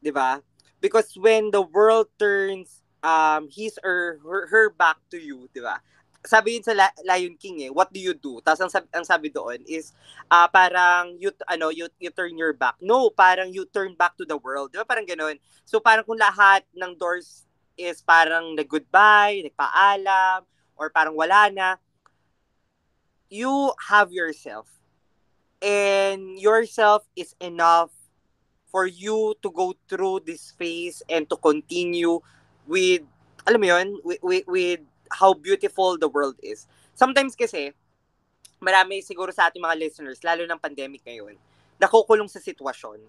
[0.00, 0.40] ba?
[0.80, 5.84] Because when the world turns um his or her, her back to you, 'di ba?
[6.24, 6.74] Sabi yun sa
[7.06, 8.42] Lion King eh, what do you do?
[8.42, 9.94] Tapos ang sabi, ang sabi doon is
[10.32, 12.74] uh, parang you ano, you, you turn your back.
[12.82, 14.74] No, parang you turn back to the world.
[14.74, 14.86] 'Di ba?
[14.88, 15.38] Parang ganoon.
[15.62, 17.46] So parang kung lahat ng doors
[17.78, 20.42] is parang nag-goodbye, nagpaalam,
[20.78, 21.76] or parang wala na,
[23.28, 24.70] you have yourself.
[25.58, 27.90] And yourself is enough
[28.70, 32.22] for you to go through this phase and to continue
[32.64, 33.02] with,
[33.42, 36.70] alam mo yun, with, with, with how beautiful the world is.
[36.94, 37.74] Sometimes kasi,
[38.62, 41.34] marami siguro sa ating mga listeners, lalo ng pandemic ngayon,
[41.80, 43.02] nakukulong sa sitwasyon.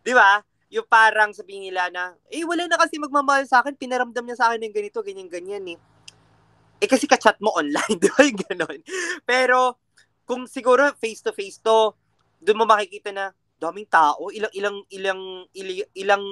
[0.00, 0.40] Di ba?
[0.72, 4.46] Yung parang sabihin nila na, eh, wala na kasi magmamahal sa akin, pinaramdam niya sa
[4.52, 5.78] akin ng ganito, ganyan-ganyan eh.
[6.82, 8.78] Eh kasi ka-chat mo online, di ba yung ganon?
[9.22, 9.78] Pero
[10.24, 11.92] kung siguro face-to-face to,
[12.40, 15.20] doon mo makikita na daming tao, ilang ilang ilang
[15.56, 16.24] ilang, ilang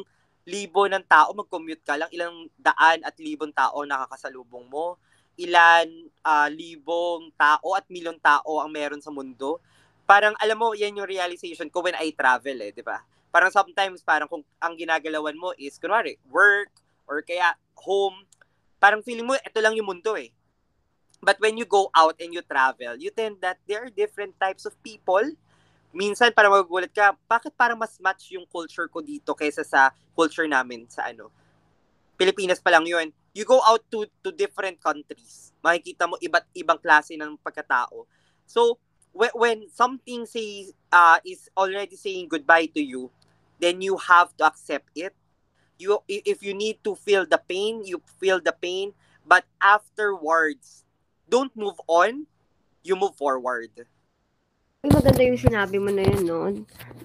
[0.43, 4.99] libo ng tao mag-commute ka lang, ilang daan at libong tao nakakasalubong mo,
[5.39, 5.87] ilan
[6.27, 9.63] uh, libong tao at milyong tao ang meron sa mundo.
[10.03, 13.01] Parang alam mo, yan yung realization ko when I travel eh, di ba?
[13.33, 16.69] Parang sometimes parang kung ang ginagalawan mo is kunwari work
[17.09, 18.27] or kaya home,
[18.83, 20.35] parang feeling mo ito lang yung mundo eh.
[21.23, 24.67] But when you go out and you travel, you tend that there are different types
[24.67, 25.23] of people.
[25.95, 30.51] Minsan para magugulat ka, bakit parang mas match yung culture ko dito kaysa sa culture
[30.51, 31.31] namin sa ano.
[32.19, 33.15] Pilipinas pa lang yun.
[33.31, 35.55] You go out to to different countries.
[35.63, 38.03] Makikita mo iba't ibang klase ng pagkatao.
[38.51, 38.83] So,
[39.15, 43.15] when, when something says uh, is already saying goodbye to you,
[43.63, 45.15] then you have to accept it.
[45.83, 48.95] You if you need to feel the pain, you feel the pain,
[49.27, 50.87] but afterwards
[51.27, 52.31] don't move on,
[52.87, 53.91] you move forward.
[54.83, 56.43] Maganda yung sinabi mo na yun, no?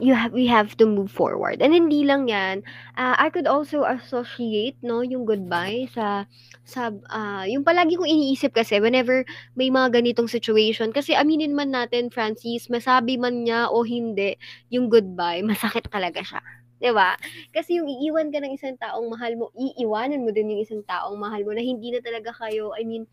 [0.02, 1.62] You have, we have to move forward.
[1.62, 2.66] And hindi lang yan,
[2.98, 6.26] uh, I could also associate, no, yung goodbye sa,
[6.66, 9.22] sa, uh, yung palagi kong iniisip kasi whenever
[9.54, 14.42] may mga ganitong situation, kasi aminin man natin, Francis, masabi man niya o hindi,
[14.74, 16.42] yung goodbye, masakit talaga siya.
[16.78, 17.18] 'Di ba?
[17.54, 21.18] Kasi yung iiwan ka ng isang taong mahal mo, iiwanan mo din yung isang taong
[21.18, 23.06] mahal mo na hindi na talaga kayo, I mean,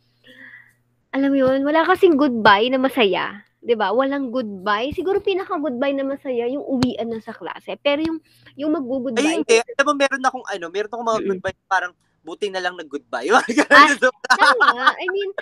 [1.14, 3.44] alam mo yun, wala kasing goodbye na masaya.
[3.64, 3.90] 'di ba?
[3.96, 4.92] Walang goodbye.
[4.92, 7.80] Siguro pinaka goodbye na masaya yung uwian na sa klase.
[7.80, 8.18] Pero yung
[8.60, 9.24] yung mag-goodbye.
[9.24, 9.56] Ay, hindi.
[9.80, 13.28] Alam mo, meron akong ano, meron akong mga goodbye parang buti na lang nag-goodbye.
[13.32, 13.96] ah,
[14.36, 14.92] tama.
[14.92, 15.32] I mean,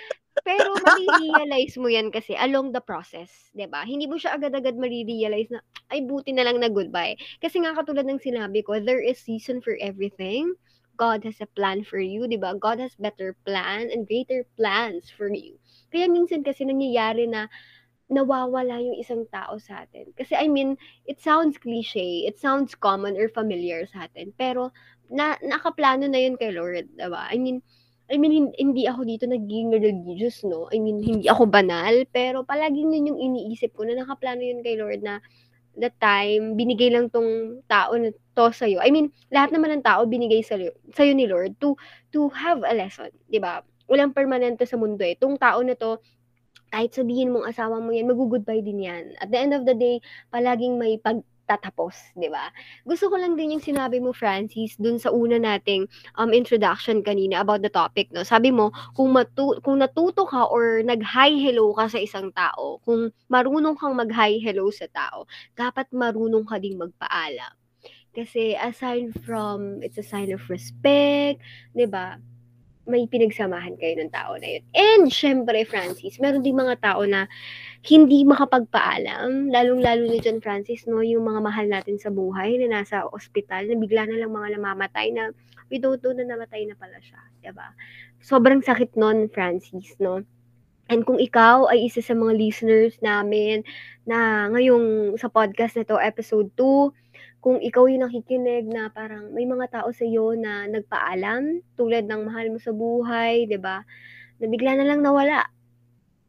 [0.41, 3.85] pero marirealize mo yan kasi along the process, 'di ba?
[3.85, 5.61] Hindi mo siya agad-agad marirealize na
[5.93, 7.13] ay buti na lang na goodbye.
[7.37, 10.57] Kasi nga katulad ng sinabi ko, there is season for everything.
[10.97, 12.57] God has a plan for you, 'di ba?
[12.57, 15.57] God has better plan and greater plans for you.
[15.93, 17.49] Kaya minsan kasi nangyayari na
[18.13, 20.13] nawawala yung isang tao sa atin.
[20.13, 20.77] Kasi I mean,
[21.09, 24.69] it sounds cliche, it sounds common or familiar sa atin, pero
[25.09, 27.25] na nakaplano na yun kay Lord, 'di ba?
[27.29, 27.65] I mean,
[28.13, 30.69] I mean, hindi ako dito naging religious, no?
[30.69, 34.77] I mean, hindi ako banal, pero palaging yun yung iniisip ko na nakaplano yun kay
[34.77, 35.17] Lord na
[35.81, 38.77] that time, binigay lang tong tao na to sa'yo.
[38.77, 40.53] I mean, lahat naman ng tao binigay sa
[40.93, 41.73] sa'yo ni Lord to
[42.13, 43.65] to have a lesson, 'di ba?
[43.87, 45.15] walang permanente sa mundo eh.
[45.15, 45.99] Itong tao na to,
[46.73, 49.13] kahit sabihin mong asawa mo yan, mag-goodbye din yan.
[49.21, 50.01] At the end of the day,
[50.33, 52.49] palaging may pag tatapos, 'di ba?
[52.87, 55.85] Gusto ko lang din yung sinabi mo Francis dun sa una nating
[56.15, 58.23] um, introduction kanina about the topic, no.
[58.23, 63.11] Sabi mo kung matu kung natuto ka or nag-hi hello ka sa isang tao, kung
[63.27, 67.53] marunong kang mag-hi hello sa tao, dapat marunong ka ding magpaalam.
[68.13, 71.41] Kasi aside from it's a sign of respect,
[71.73, 72.21] 'di ba?
[72.83, 74.63] May pinagsamahan kayo ng tao na yun.
[74.75, 77.31] And syempre Francis, meron ding mga tao na
[77.83, 83.07] hindi makapagpaalam, lalong-lalo na diyan Francis 'no, yung mga mahal natin sa buhay na nasa
[83.11, 85.31] ospital na bigla na lang mga namamatay na
[85.71, 87.19] we don't know na namatay na pala siya,
[87.51, 87.75] ba?
[88.23, 90.23] Sobrang sakit nun Francis 'no.
[90.91, 93.63] And kung ikaw ay isa sa mga listeners namin
[94.03, 97.02] na ngayong sa podcast na 'to, episode 2,
[97.43, 102.47] kung ikaw yung nakikinig na parang may mga tao sa'yo na nagpaalam tulad ng mahal
[102.55, 103.83] mo sa buhay, 'di ba,
[104.39, 105.51] na bigla na lang nawala.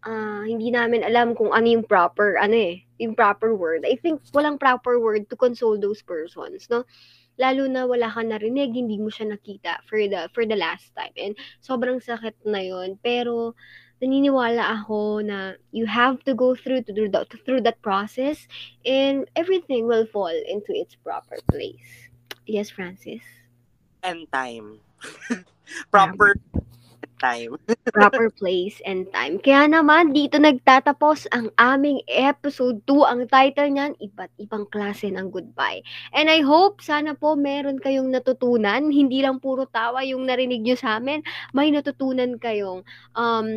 [0.05, 3.87] Ah, hindi namin alam kung ano yung proper ano, eh, yung proper word.
[3.87, 6.83] I think walang proper word to console those persons 'no.
[7.39, 11.15] Lalo na wala kang narinig, hindi mo siya nakita for the for the last time
[11.15, 12.99] and sobrang sakit na yun.
[13.03, 13.55] Pero
[14.05, 18.45] naniniwala ako na you have to go through to do that through that process
[18.85, 22.13] and everything will fall into its proper place.
[22.45, 23.25] Yes, Francis?
[24.05, 24.85] And time.
[25.91, 26.37] Proper
[27.19, 27.57] time.
[27.97, 29.39] Proper place and time.
[29.39, 33.11] Kaya naman dito nagtatapos ang aming episode 2.
[33.11, 35.85] Ang title niyan, Iba't Ibang Klase ng Goodbye.
[36.15, 38.91] And I hope sana po meron kayong natutunan.
[38.91, 41.23] Hindi lang puro tawa yung narinig nyo sa amin.
[41.53, 42.83] May natutunan kayong
[43.15, 43.49] um,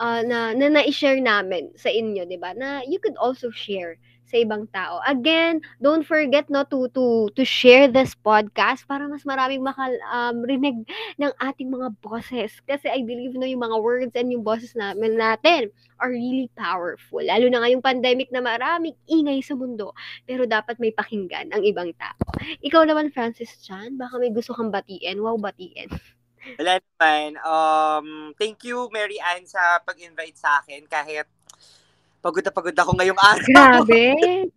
[0.00, 2.52] uh, na, na na-share namin sa inyo, di ba?
[2.52, 3.96] Na you could also share
[4.26, 4.98] sa ibang tao.
[5.06, 10.42] Again, don't forget no to to to share this podcast para mas maraming makal um,
[10.42, 10.82] rinig
[11.16, 15.14] ng ating mga boses kasi I believe no yung mga words and yung boses namin
[15.14, 15.70] natin
[16.02, 17.22] are really powerful.
[17.22, 19.94] Lalo na ngayong pandemic na maraming ingay sa mundo
[20.26, 22.20] pero dapat may pakinggan ang ibang tao.
[22.60, 25.22] Ikaw naman Francis Chan, baka may gusto kang batiin.
[25.22, 25.88] Wow, batiin.
[26.54, 27.28] Wala naman.
[27.42, 28.08] Um,
[28.38, 30.86] thank you, Mary Ann, sa pag-invite sa akin.
[30.86, 31.26] Kahit
[32.26, 33.46] pagod na pagod ako ngayong araw.
[33.86, 34.02] Grabe,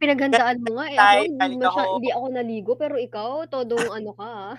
[0.01, 0.85] pinaghandaan mo nga.
[0.89, 1.93] Eh, ako, hindi, masya, ako.
[2.01, 4.25] hindi ako naligo, pero ikaw, todong ano ka.
[4.25, 4.55] ah.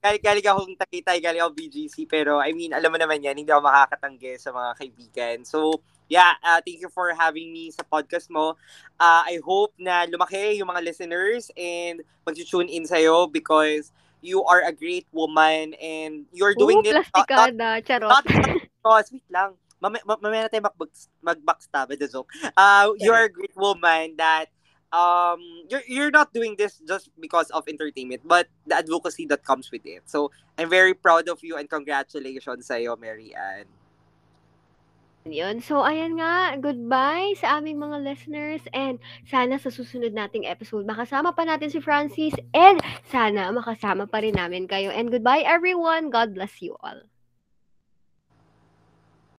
[0.00, 2.08] galing, galing akong Tagaytay, galing ako BGC.
[2.08, 5.36] Pero, I mean, alam mo naman yan, hindi ako makakatanggi sa mga kaibigan.
[5.44, 8.56] So, yeah, uh, thank you for having me sa podcast mo.
[8.96, 13.92] Uh, I hope na lumaki yung mga listeners and mag-tune in sa'yo because
[14.24, 18.08] you are a great woman and you're doing Oo, it not, not, plastikada, charot.
[18.08, 18.24] not,
[18.88, 19.52] oh, sweet lang.
[19.76, 22.32] Mamaya, mamaya na tayo mag- mag-backstab, the joke.
[22.56, 24.48] Uh, you're a great woman that
[24.92, 29.70] um you're you're not doing this just because of entertainment but the advocacy that comes
[29.74, 33.66] with it so i'm very proud of you and congratulations sa iyo Mary Ann
[35.26, 35.58] Yun.
[35.58, 41.34] So, ayan nga, goodbye sa aming mga listeners and sana sa susunod nating episode makasama
[41.34, 42.78] pa natin si Francis and
[43.10, 44.94] sana makasama pa rin namin kayo.
[44.94, 46.14] And goodbye everyone.
[46.14, 47.02] God bless you all.